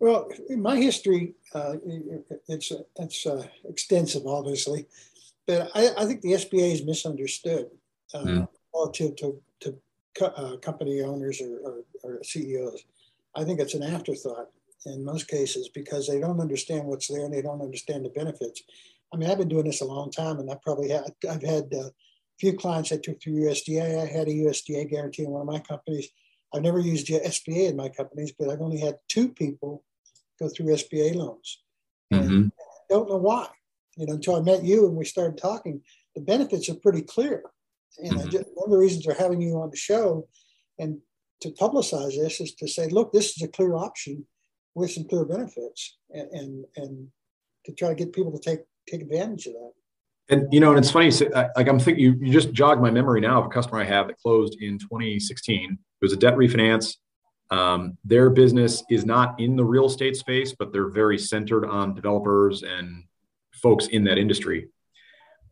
Well, 0.00 0.28
in 0.48 0.60
my 0.60 0.76
history 0.76 1.34
uh, 1.54 1.76
it's 2.48 2.72
it's 2.96 3.26
uh, 3.26 3.46
extensive, 3.68 4.26
obviously, 4.26 4.86
but 5.46 5.70
I, 5.74 5.90
I, 5.96 6.04
think 6.04 6.20
the 6.20 6.32
SBA 6.32 6.72
is 6.72 6.84
misunderstood 6.84 7.70
mm. 8.14 8.48
relative 8.74 9.16
to 9.16 9.40
to 9.60 9.78
co- 10.18 10.26
uh, 10.26 10.56
company 10.56 11.00
owners 11.02 11.40
or, 11.40 11.58
or, 11.58 11.84
or 12.02 12.24
CEOs. 12.24 12.84
I 13.36 13.44
think 13.44 13.60
it's 13.60 13.74
an 13.74 13.82
afterthought 13.82 14.50
in 14.86 15.04
most 15.04 15.28
cases 15.28 15.68
because 15.68 16.06
they 16.06 16.20
don't 16.20 16.40
understand 16.40 16.84
what's 16.84 17.08
there 17.08 17.24
and 17.24 17.34
they 17.34 17.42
don't 17.42 17.62
understand 17.62 18.04
the 18.04 18.10
benefits. 18.10 18.62
I 19.12 19.16
mean, 19.16 19.30
I've 19.30 19.38
been 19.38 19.48
doing 19.48 19.66
this 19.66 19.80
a 19.80 19.86
long 19.86 20.10
time, 20.10 20.38
and 20.38 20.50
I 20.50 20.56
probably 20.62 20.90
had 20.90 21.04
I've 21.28 21.42
had 21.42 21.72
a 21.72 21.92
few 22.38 22.54
clients 22.54 22.90
that 22.90 23.02
took 23.02 23.22
through 23.22 23.44
USDA. 23.44 24.02
I 24.02 24.06
had 24.06 24.28
a 24.28 24.32
USDA 24.32 24.90
guarantee 24.90 25.24
in 25.24 25.30
one 25.30 25.42
of 25.42 25.46
my 25.46 25.60
companies. 25.60 26.08
I've 26.54 26.62
never 26.62 26.78
used 26.78 27.08
SBA 27.08 27.70
in 27.70 27.76
my 27.76 27.88
companies, 27.88 28.32
but 28.38 28.48
I've 28.48 28.60
only 28.60 28.78
had 28.78 28.98
two 29.08 29.28
people 29.28 29.84
go 30.40 30.48
through 30.48 30.66
SBA 30.66 31.14
loans. 31.14 31.62
Mm-hmm. 32.12 32.48
I 32.48 32.84
don't 32.88 33.08
know 33.08 33.16
why. 33.16 33.48
You 33.96 34.06
know, 34.06 34.14
until 34.14 34.36
I 34.36 34.40
met 34.40 34.64
you 34.64 34.86
and 34.86 34.96
we 34.96 35.04
started 35.04 35.38
talking, 35.38 35.82
the 36.14 36.20
benefits 36.20 36.68
are 36.68 36.74
pretty 36.74 37.02
clear. 37.02 37.42
And 37.98 38.12
mm-hmm. 38.12 38.28
just, 38.30 38.46
one 38.54 38.66
of 38.66 38.72
the 38.72 38.78
reasons 38.78 39.04
they're 39.04 39.14
having 39.14 39.40
you 39.40 39.60
on 39.60 39.70
the 39.70 39.76
show 39.76 40.28
and 40.78 40.98
to 41.40 41.50
publicize 41.50 42.16
this 42.16 42.40
is 42.40 42.54
to 42.54 42.66
say, 42.66 42.88
look, 42.88 43.12
this 43.12 43.36
is 43.36 43.42
a 43.42 43.48
clear 43.48 43.74
option 43.74 44.26
with 44.74 44.90
some 44.90 45.04
clear 45.04 45.24
benefits, 45.24 45.98
and 46.10 46.28
and, 46.32 46.64
and 46.76 47.08
to 47.64 47.72
try 47.72 47.88
to 47.88 47.94
get 47.94 48.12
people 48.12 48.32
to 48.32 48.38
take 48.38 48.60
take 48.88 49.02
advantage 49.02 49.46
of 49.46 49.54
that. 49.54 49.72
And 50.28 50.52
you 50.52 50.60
know, 50.60 50.70
and 50.70 50.78
it's 50.78 50.90
funny. 50.90 51.10
Like 51.56 51.68
I'm 51.68 51.78
thinking, 51.78 52.02
you, 52.02 52.16
you 52.20 52.32
just 52.32 52.52
jogged 52.52 52.80
my 52.80 52.90
memory 52.90 53.20
now 53.20 53.40
of 53.40 53.46
a 53.46 53.48
customer 53.48 53.80
I 53.80 53.84
have 53.84 54.06
that 54.08 54.18
closed 54.18 54.56
in 54.60 54.78
2016. 54.78 55.72
It 55.72 55.78
was 56.00 56.12
a 56.12 56.16
debt 56.16 56.34
refinance. 56.34 56.96
Um, 57.50 57.98
their 58.04 58.30
business 58.30 58.82
is 58.90 59.04
not 59.04 59.38
in 59.38 59.54
the 59.54 59.64
real 59.64 59.86
estate 59.86 60.16
space, 60.16 60.54
but 60.58 60.72
they're 60.72 60.88
very 60.88 61.18
centered 61.18 61.66
on 61.66 61.94
developers 61.94 62.62
and 62.62 63.04
folks 63.52 63.86
in 63.88 64.04
that 64.04 64.16
industry. 64.16 64.68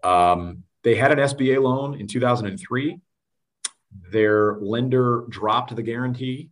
Um, 0.03 0.65
they 0.85 0.95
had 0.95 1.13
an 1.13 1.19
SBA 1.19 1.63
loan 1.63 2.01
in 2.01 2.07
2003. 2.07 2.99
Their 4.11 4.57
lender 4.61 5.25
dropped 5.29 5.77
the 5.77 5.83
guarantee 5.83 6.51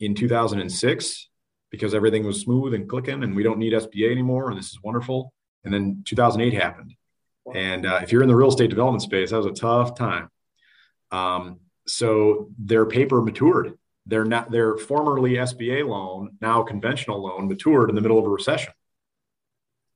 in 0.00 0.14
2006 0.14 1.28
because 1.72 1.94
everything 1.94 2.24
was 2.24 2.40
smooth 2.40 2.74
and 2.74 2.88
clicking 2.88 3.24
and 3.24 3.34
we 3.34 3.42
don't 3.42 3.58
need 3.58 3.72
SBA 3.72 4.12
anymore 4.12 4.50
and 4.50 4.58
this 4.58 4.68
is 4.68 4.78
wonderful. 4.84 5.32
And 5.64 5.74
then 5.74 6.04
2008 6.06 6.54
happened. 6.54 6.94
And 7.52 7.86
uh, 7.86 8.00
if 8.02 8.12
you're 8.12 8.22
in 8.22 8.28
the 8.28 8.36
real 8.36 8.50
estate 8.50 8.70
development 8.70 9.02
space, 9.02 9.30
that 9.30 9.38
was 9.38 9.46
a 9.46 9.52
tough 9.52 9.96
time. 9.96 10.28
Um, 11.10 11.60
so 11.86 12.50
their 12.58 12.86
paper 12.86 13.20
matured. 13.20 13.78
Their 14.06 14.24
not 14.24 14.50
their 14.50 14.76
formerly 14.76 15.34
SBA 15.34 15.86
loan, 15.86 16.36
now 16.40 16.62
conventional 16.62 17.22
loan, 17.22 17.48
matured 17.48 17.88
in 17.88 17.94
the 17.94 18.00
middle 18.00 18.18
of 18.18 18.24
a 18.24 18.28
recession. 18.28 18.72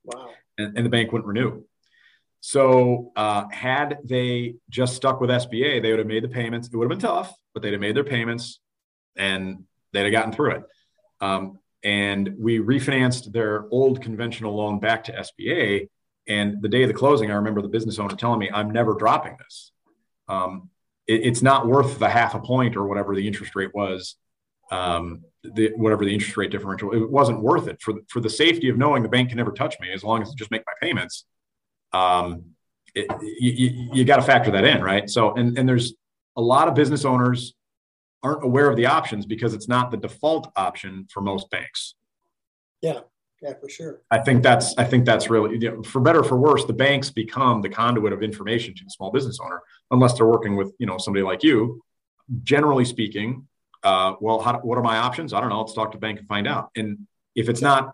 Wow. 0.05 0.29
And, 0.57 0.77
and 0.77 0.85
the 0.85 0.89
bank 0.89 1.11
wouldn't 1.11 1.27
renew. 1.27 1.63
So 2.39 3.11
uh, 3.17 3.49
had 3.49 3.97
they 4.05 4.55
just 4.69 4.95
stuck 4.95 5.19
with 5.19 5.29
SBA, 5.29 5.81
they 5.81 5.89
would 5.89 5.99
have 5.99 6.07
made 6.07 6.23
the 6.23 6.29
payments. 6.29 6.69
It 6.69 6.75
would 6.75 6.89
have 6.89 6.97
been 6.97 7.05
tough, 7.05 7.35
but 7.53 7.61
they'd 7.61 7.73
have 7.73 7.81
made 7.81 7.95
their 7.95 8.05
payments 8.05 8.59
and 9.17 9.63
they'd 9.91 10.03
have 10.03 10.11
gotten 10.11 10.31
through 10.31 10.51
it. 10.51 10.63
Um, 11.19 11.59
and 11.83 12.35
we 12.37 12.59
refinanced 12.59 13.31
their 13.31 13.67
old 13.71 14.01
conventional 14.01 14.55
loan 14.55 14.79
back 14.79 15.03
to 15.05 15.13
SBA. 15.13 15.89
And 16.27 16.61
the 16.61 16.67
day 16.67 16.83
of 16.83 16.89
the 16.89 16.93
closing, 16.93 17.31
I 17.31 17.35
remember 17.35 17.61
the 17.61 17.69
business 17.69 17.99
owner 17.99 18.15
telling 18.15 18.39
me, 18.39 18.49
"I'm 18.53 18.71
never 18.71 18.95
dropping 18.95 19.37
this. 19.39 19.71
Um, 20.27 20.69
it, 21.07 21.21
it's 21.25 21.41
not 21.41 21.67
worth 21.67 21.99
the 21.99 22.09
half 22.09 22.35
a 22.35 22.39
point 22.39 22.75
or 22.75 22.87
whatever 22.87 23.15
the 23.15 23.25
interest 23.25 23.55
rate 23.55 23.73
was, 23.73 24.15
um, 24.71 25.23
the, 25.43 25.71
whatever 25.75 26.03
the 26.03 26.13
interest 26.13 26.35
rate 26.35 26.51
differential. 26.51 26.91
It 26.93 27.09
wasn't 27.09 27.41
worth 27.41 27.67
it 27.67 27.81
for 27.81 27.93
for 28.09 28.19
the 28.19 28.29
safety 28.29 28.69
of 28.69 28.77
knowing 28.77 29.03
the 29.03 29.09
bank 29.09 29.29
can 29.29 29.37
never 29.37 29.51
touch 29.51 29.79
me 29.79 29.91
as 29.93 30.03
long 30.03 30.21
as 30.21 30.29
I 30.29 30.33
just 30.35 30.51
make 30.51 30.63
my 30.65 30.87
payments. 30.87 31.25
Um, 31.93 32.51
it, 32.93 33.09
you, 33.21 33.89
you 33.93 34.05
got 34.05 34.17
to 34.17 34.21
factor 34.23 34.51
that 34.51 34.65
in, 34.65 34.81
right? 34.81 35.09
So, 35.09 35.33
and 35.35 35.57
and 35.57 35.67
there's 35.69 35.93
a 36.35 36.41
lot 36.41 36.67
of 36.67 36.75
business 36.75 37.05
owners 37.05 37.53
aren't 38.23 38.43
aware 38.43 38.69
of 38.69 38.75
the 38.75 38.85
options 38.85 39.25
because 39.25 39.53
it's 39.53 39.67
not 39.67 39.91
the 39.91 39.97
default 39.97 40.51
option 40.55 41.07
for 41.11 41.21
most 41.21 41.49
banks. 41.49 41.95
Yeah, 42.81 43.01
yeah, 43.41 43.53
for 43.59 43.69
sure. 43.69 44.01
I 44.09 44.19
think 44.19 44.43
that's 44.43 44.75
I 44.77 44.83
think 44.83 45.05
that's 45.05 45.29
really 45.29 45.57
you 45.59 45.71
know, 45.71 45.83
for 45.83 46.01
better 46.01 46.23
for 46.23 46.37
worse. 46.37 46.65
The 46.65 46.73
banks 46.73 47.09
become 47.09 47.61
the 47.61 47.69
conduit 47.69 48.13
of 48.13 48.23
information 48.23 48.75
to 48.75 48.83
the 48.83 48.89
small 48.89 49.11
business 49.11 49.39
owner, 49.41 49.61
unless 49.91 50.13
they're 50.13 50.27
working 50.27 50.55
with 50.55 50.73
you 50.79 50.87
know 50.87 50.97
somebody 50.97 51.23
like 51.23 51.43
you. 51.43 51.81
Generally 52.43 52.85
speaking, 52.85 53.47
uh, 53.83 54.15
well, 54.19 54.39
how, 54.39 54.59
what 54.59 54.77
are 54.77 54.83
my 54.83 54.97
options? 54.97 55.33
I 55.33 55.39
don't 55.39 55.49
know. 55.49 55.61
Let's 55.61 55.73
talk 55.73 55.91
to 55.93 55.97
bank 55.97 56.19
and 56.19 56.27
find 56.27 56.47
out. 56.47 56.71
And 56.75 57.07
if 57.35 57.47
it's 57.49 57.61
not 57.61 57.93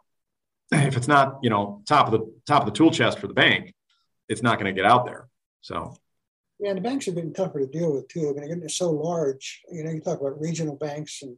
if 0.72 0.96
it's 0.98 1.08
not 1.08 1.40
you 1.44 1.50
know 1.50 1.82
top 1.86 2.08
of 2.08 2.14
the 2.14 2.34
top 2.48 2.62
of 2.62 2.66
the 2.66 2.72
tool 2.72 2.92
chest 2.92 3.20
for 3.20 3.28
the 3.28 3.34
bank, 3.34 3.74
it's 4.30 4.42
not 4.42 4.60
going 4.60 4.74
to 4.74 4.82
get 4.82 4.90
out 4.90 5.06
there. 5.06 5.28
So 5.62 5.96
yeah, 6.60 6.70
and 6.70 6.78
the 6.78 6.82
banks 6.82 7.06
have 7.06 7.16
been 7.16 7.34
tougher 7.34 7.60
to 7.60 7.68
deal 7.68 7.94
with 7.94 8.08
too. 8.08 8.30
I 8.30 8.40
mean, 8.40 8.60
they're 8.60 8.70
so 8.70 8.92
large. 8.92 9.62
You 9.72 9.84
know, 9.84 9.92
you 9.92 10.02
talk 10.02 10.22
about 10.22 10.40
regional 10.40 10.76
banks, 10.76 11.22
and 11.22 11.38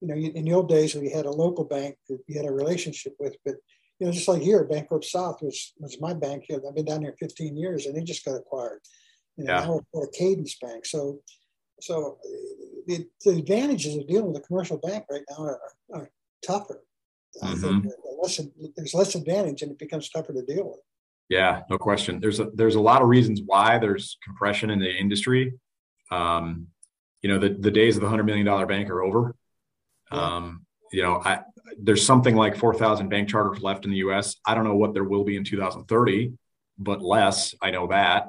you 0.00 0.08
know, 0.08 0.14
in 0.14 0.44
the 0.44 0.52
old 0.52 0.68
days 0.68 0.94
we 0.94 1.10
had 1.10 1.26
a 1.26 1.30
local 1.30 1.64
bank 1.64 1.96
that 2.08 2.18
you 2.26 2.36
had 2.36 2.48
a 2.48 2.52
relationship 2.52 3.14
with, 3.18 3.36
but 3.44 3.56
you 3.98 4.06
know, 4.06 4.12
just 4.12 4.28
like 4.28 4.42
here, 4.42 4.64
Bancorp 4.64 5.04
South 5.04 5.42
was 5.42 5.72
was 5.78 6.00
my 6.00 6.14
bank. 6.14 6.44
Here, 6.46 6.60
I've 6.66 6.74
been 6.74 6.84
down 6.84 7.02
here 7.02 7.14
15 7.18 7.56
years, 7.56 7.86
and 7.86 7.96
they 7.96 8.02
just 8.02 8.24
got 8.24 8.36
acquired. 8.36 8.80
You 9.36 9.44
know, 9.44 9.54
yeah. 9.54 9.60
now 9.60 9.80
we're 9.92 10.04
a 10.04 10.10
Cadence 10.10 10.56
Bank. 10.60 10.86
So, 10.86 11.20
so 11.80 12.18
the, 12.86 13.06
the 13.24 13.30
advantages 13.30 13.96
of 13.96 14.06
dealing 14.06 14.32
with 14.32 14.42
a 14.42 14.46
commercial 14.46 14.78
bank 14.78 15.04
right 15.10 15.22
now 15.30 15.44
are, 15.44 15.60
are 15.92 16.10
tougher. 16.44 16.82
Mm-hmm. 17.42 17.46
I 17.46 17.54
think 17.54 17.86
less, 18.22 18.40
there's 18.76 18.94
less 18.94 19.14
advantage, 19.14 19.62
and 19.62 19.72
it 19.72 19.78
becomes 19.78 20.08
tougher 20.08 20.32
to 20.32 20.42
deal 20.42 20.70
with. 20.70 20.80
Yeah, 21.28 21.62
no 21.70 21.78
question. 21.78 22.20
There's 22.20 22.40
a 22.40 22.50
there's 22.54 22.74
a 22.74 22.80
lot 22.80 23.02
of 23.02 23.08
reasons 23.08 23.40
why 23.44 23.78
there's 23.78 24.18
compression 24.22 24.70
in 24.70 24.78
the 24.78 24.90
industry. 24.94 25.54
Um, 26.10 26.68
you 27.22 27.30
know, 27.30 27.38
the, 27.38 27.48
the 27.48 27.70
days 27.70 27.96
of 27.96 28.02
the 28.02 28.08
hundred 28.08 28.24
million 28.24 28.44
dollar 28.44 28.66
bank 28.66 28.90
are 28.90 29.02
over. 29.02 29.34
Um, 30.10 30.66
you 30.92 31.02
know, 31.02 31.22
I, 31.24 31.40
there's 31.78 32.04
something 32.04 32.36
like 32.36 32.56
4,000 32.56 33.08
bank 33.08 33.28
charters 33.28 33.62
left 33.62 33.84
in 33.84 33.90
the 33.90 33.96
U.S. 33.98 34.36
I 34.46 34.54
don't 34.54 34.64
know 34.64 34.76
what 34.76 34.94
there 34.94 35.04
will 35.04 35.24
be 35.24 35.36
in 35.36 35.44
2030, 35.44 36.34
but 36.78 37.02
less. 37.02 37.54
I 37.62 37.70
know 37.70 37.88
that. 37.88 38.28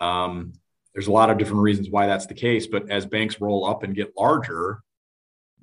Um, 0.00 0.52
there's 0.94 1.08
a 1.08 1.12
lot 1.12 1.30
of 1.30 1.38
different 1.38 1.62
reasons 1.62 1.90
why 1.90 2.06
that's 2.06 2.26
the 2.26 2.34
case. 2.34 2.66
But 2.66 2.90
as 2.90 3.06
banks 3.06 3.40
roll 3.40 3.66
up 3.66 3.82
and 3.82 3.94
get 3.94 4.12
larger, 4.16 4.82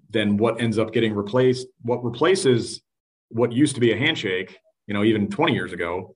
then 0.10 0.38
what 0.38 0.62
ends 0.62 0.78
up 0.78 0.92
getting 0.92 1.14
replaced, 1.14 1.68
what 1.82 2.04
replaces 2.04 2.82
what 3.30 3.52
used 3.52 3.76
to 3.76 3.82
be 3.82 3.92
a 3.92 3.98
handshake, 3.98 4.58
you 4.88 4.94
know, 4.94 5.04
even 5.04 5.30
20 5.30 5.54
years 5.54 5.72
ago, 5.72 6.16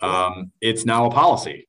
um, 0.00 0.52
it's 0.60 0.84
now 0.84 1.06
a 1.06 1.10
policy. 1.10 1.68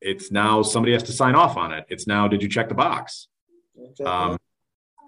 it's 0.00 0.30
now 0.30 0.62
somebody 0.62 0.92
has 0.92 1.02
to 1.04 1.12
sign 1.12 1.34
off 1.34 1.56
on 1.56 1.72
it. 1.72 1.84
It's 1.88 2.06
now, 2.06 2.28
did 2.28 2.42
you 2.42 2.48
check 2.48 2.68
the 2.68 2.74
box? 2.74 3.28
Exactly. 3.76 4.06
Um, 4.06 4.38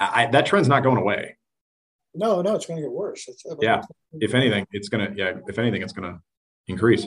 I, 0.00 0.26
that 0.26 0.46
trend's 0.46 0.68
not 0.68 0.82
going 0.82 0.96
away. 0.96 1.36
No, 2.14 2.42
no, 2.42 2.54
it's 2.54 2.66
going 2.66 2.78
to 2.78 2.82
get 2.82 2.90
worse. 2.92 3.28
It's, 3.28 3.44
yeah. 3.60 3.82
If 4.14 4.34
anything, 4.34 4.66
it's 4.72 4.88
going 4.88 5.12
to, 5.12 5.16
yeah, 5.16 5.34
if 5.46 5.58
anything, 5.58 5.82
it's 5.82 5.92
going 5.92 6.12
to 6.12 6.20
increase. 6.66 7.06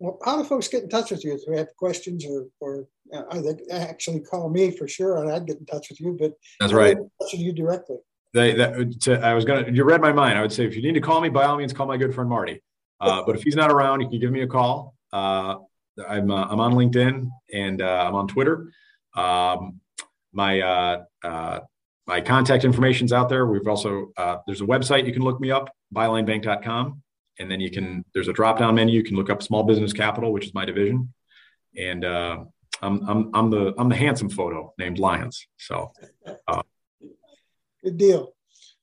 Well, 0.00 0.18
how 0.24 0.38
do 0.38 0.44
folks 0.44 0.66
get 0.68 0.82
in 0.82 0.88
touch 0.88 1.12
with 1.12 1.24
you 1.24 1.34
if 1.34 1.42
they 1.46 1.56
have 1.56 1.68
questions 1.76 2.26
or, 2.26 2.46
or 2.60 2.86
uh, 3.14 3.40
they 3.40 3.54
actually 3.70 4.20
call 4.20 4.50
me 4.50 4.72
for 4.72 4.88
sure 4.88 5.22
and 5.22 5.30
I'd 5.30 5.46
get 5.46 5.58
in 5.58 5.66
touch 5.66 5.90
with 5.90 6.00
you, 6.00 6.16
but 6.18 6.32
that's 6.58 6.72
right. 6.72 6.96
with 6.98 7.34
you 7.34 7.52
directly. 7.52 7.98
They, 8.32 8.54
that, 8.54 9.00
to, 9.02 9.20
I 9.20 9.34
was 9.34 9.44
going 9.44 9.66
to, 9.66 9.72
you 9.72 9.84
read 9.84 10.00
my 10.00 10.12
mind. 10.12 10.36
I 10.36 10.42
would 10.42 10.52
say, 10.52 10.66
if 10.66 10.74
you 10.74 10.82
need 10.82 10.94
to 10.94 11.00
call 11.00 11.20
me, 11.20 11.28
by 11.28 11.44
all 11.44 11.56
means, 11.56 11.72
call 11.72 11.86
my 11.86 11.96
good 11.96 12.12
friend 12.12 12.28
Marty. 12.28 12.60
Uh, 13.00 13.22
but 13.26 13.36
if 13.36 13.42
he's 13.42 13.56
not 13.56 13.70
around, 13.70 14.00
you 14.00 14.08
can 14.08 14.20
give 14.20 14.30
me 14.30 14.42
a 14.42 14.46
call. 14.46 14.94
Uh, 15.12 15.56
I'm, 16.08 16.30
uh, 16.30 16.46
I'm 16.46 16.60
on 16.60 16.72
LinkedIn 16.74 17.28
and 17.52 17.82
uh, 17.82 18.04
I'm 18.06 18.14
on 18.14 18.28
Twitter. 18.28 18.72
Um, 19.14 19.80
my 20.34 20.60
uh, 20.60 21.04
uh, 21.22 21.60
my 22.06 22.20
contact 22.20 22.64
information's 22.64 23.12
out 23.12 23.28
there. 23.28 23.46
We've 23.46 23.66
also 23.66 24.10
uh, 24.16 24.38
there's 24.46 24.60
a 24.60 24.66
website 24.66 25.06
you 25.06 25.12
can 25.12 25.22
look 25.22 25.40
me 25.40 25.50
up, 25.50 25.70
bylinebank.com, 25.94 27.02
and 27.38 27.50
then 27.50 27.60
you 27.60 27.70
can 27.70 28.04
there's 28.12 28.28
a 28.28 28.32
drop 28.32 28.58
down 28.58 28.74
menu. 28.74 28.94
You 28.94 29.04
can 29.04 29.16
look 29.16 29.30
up 29.30 29.42
Small 29.42 29.62
Business 29.62 29.92
Capital, 29.92 30.32
which 30.32 30.46
is 30.46 30.54
my 30.54 30.64
division, 30.64 31.14
and 31.78 32.04
uh, 32.04 32.44
I'm 32.82 33.08
I'm 33.08 33.30
I'm 33.32 33.50
the 33.50 33.74
I'm 33.78 33.88
the 33.88 33.96
handsome 33.96 34.28
photo 34.28 34.74
named 34.78 34.98
Lyons. 34.98 35.46
So, 35.56 35.92
good 37.82 37.96
deal. 37.96 38.34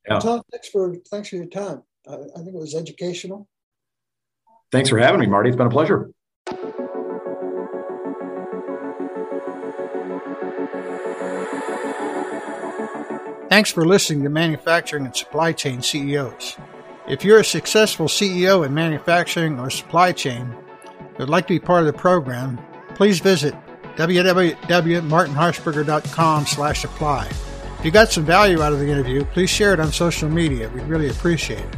Yeah. 0.08 0.19
Tom, 0.19 0.41
thanks 0.52 0.69
for 0.69 0.95
thanks 1.12 1.30
for 1.30 1.36
your 1.36 1.45
time. 1.45 1.84
I, 2.08 2.13
I 2.13 2.38
think 2.38 2.56
it 2.56 2.60
was 2.60 2.76
educational. 2.76 3.47
Thanks 4.72 4.90
for 4.90 4.98
having 4.98 5.20
me, 5.20 5.28
Marty. 5.28 5.50
It's 5.50 5.58
been 5.58 5.68
a 5.68 5.70
pleasure. 5.70 6.10
Thanks 13.50 13.70
for 13.70 13.86
listening 13.86 14.24
to 14.24 14.30
Manufacturing 14.30 15.06
and 15.06 15.14
Supply 15.14 15.52
Chain 15.52 15.82
CEOs. 15.82 16.56
If 17.10 17.26
you're 17.26 17.40
a 17.40 17.44
successful 17.44 18.08
CEO 18.08 18.66
in 18.66 18.74
manufacturing 18.74 19.60
or 19.60 19.70
supply 19.70 20.14
chain 20.14 20.56
and 20.98 21.18
would 21.18 21.28
like 21.28 21.48
to 21.48 21.56
be 21.56 21.60
part 21.60 21.82
of 21.82 21.88
the 21.88 21.94
program, 21.94 22.58
please 22.96 23.20
visit 23.20 23.54
www.martinharshberger.com 23.98 26.46
slash 26.46 26.86
apply. 26.86 27.30
If 27.80 27.84
you 27.84 27.92
got 27.92 28.10
some 28.10 28.24
value 28.24 28.62
out 28.62 28.72
of 28.72 28.80
the 28.80 28.90
interview, 28.90 29.26
please 29.26 29.50
share 29.50 29.74
it 29.74 29.82
on 29.82 29.92
social 29.92 30.30
media. 30.30 30.70
We'd 30.70 30.84
really 30.84 31.10
appreciate 31.10 31.60
it. 31.60 31.76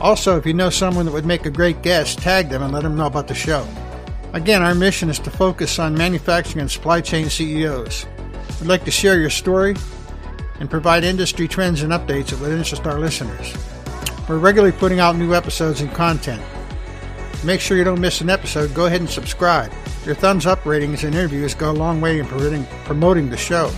Also, 0.00 0.38
if 0.38 0.46
you 0.46 0.54
know 0.54 0.70
someone 0.70 1.04
that 1.04 1.12
would 1.12 1.26
make 1.26 1.44
a 1.44 1.50
great 1.50 1.82
guest, 1.82 2.18
tag 2.18 2.48
them 2.48 2.62
and 2.62 2.72
let 2.72 2.82
them 2.82 2.96
know 2.96 3.06
about 3.06 3.28
the 3.28 3.34
show. 3.34 3.66
Again, 4.32 4.62
our 4.62 4.74
mission 4.74 5.10
is 5.10 5.18
to 5.18 5.30
focus 5.30 5.78
on 5.78 5.94
manufacturing 5.94 6.62
and 6.62 6.70
supply 6.70 7.02
chain 7.02 7.28
CEOs. 7.28 8.06
We'd 8.60 8.68
like 8.68 8.84
to 8.86 8.90
share 8.90 9.18
your 9.18 9.28
story 9.28 9.76
and 10.58 10.70
provide 10.70 11.04
industry 11.04 11.46
trends 11.46 11.82
and 11.82 11.92
updates 11.92 12.28
that 12.28 12.40
would 12.40 12.52
interest 12.52 12.86
our 12.86 12.98
listeners. 12.98 13.54
We're 14.26 14.38
regularly 14.38 14.72
putting 14.72 15.00
out 15.00 15.16
new 15.16 15.34
episodes 15.34 15.80
and 15.82 15.92
content. 15.92 16.42
make 17.44 17.60
sure 17.60 17.76
you 17.76 17.84
don't 17.84 18.00
miss 18.00 18.20
an 18.20 18.30
episode, 18.30 18.72
go 18.74 18.86
ahead 18.86 19.00
and 19.00 19.10
subscribe. 19.10 19.72
Your 20.06 20.14
thumbs 20.14 20.46
up 20.46 20.64
ratings 20.64 21.04
and 21.04 21.14
interviews 21.14 21.54
go 21.54 21.70
a 21.70 21.72
long 21.72 22.00
way 22.00 22.18
in 22.20 22.26
promoting 22.84 23.28
the 23.28 23.36
show. 23.36 23.70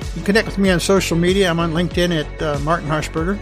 You 0.00 0.12
can 0.14 0.24
connect 0.24 0.46
with 0.46 0.58
me 0.58 0.70
on 0.70 0.78
social 0.78 1.16
media. 1.16 1.48
I'm 1.48 1.60
on 1.60 1.72
LinkedIn 1.72 2.24
at 2.24 2.42
uh, 2.42 2.58
Martin 2.60 2.88
Harshberger 2.88 3.38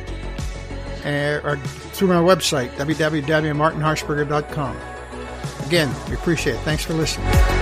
or 1.04 1.58
through 1.92 2.08
my 2.08 2.14
website, 2.14 2.70
www.martinharshberger.com. 2.70 4.76
Again, 5.66 5.94
we 6.08 6.14
appreciate 6.14 6.54
it. 6.54 6.60
Thanks 6.60 6.84
for 6.84 6.94
listening. 6.94 7.57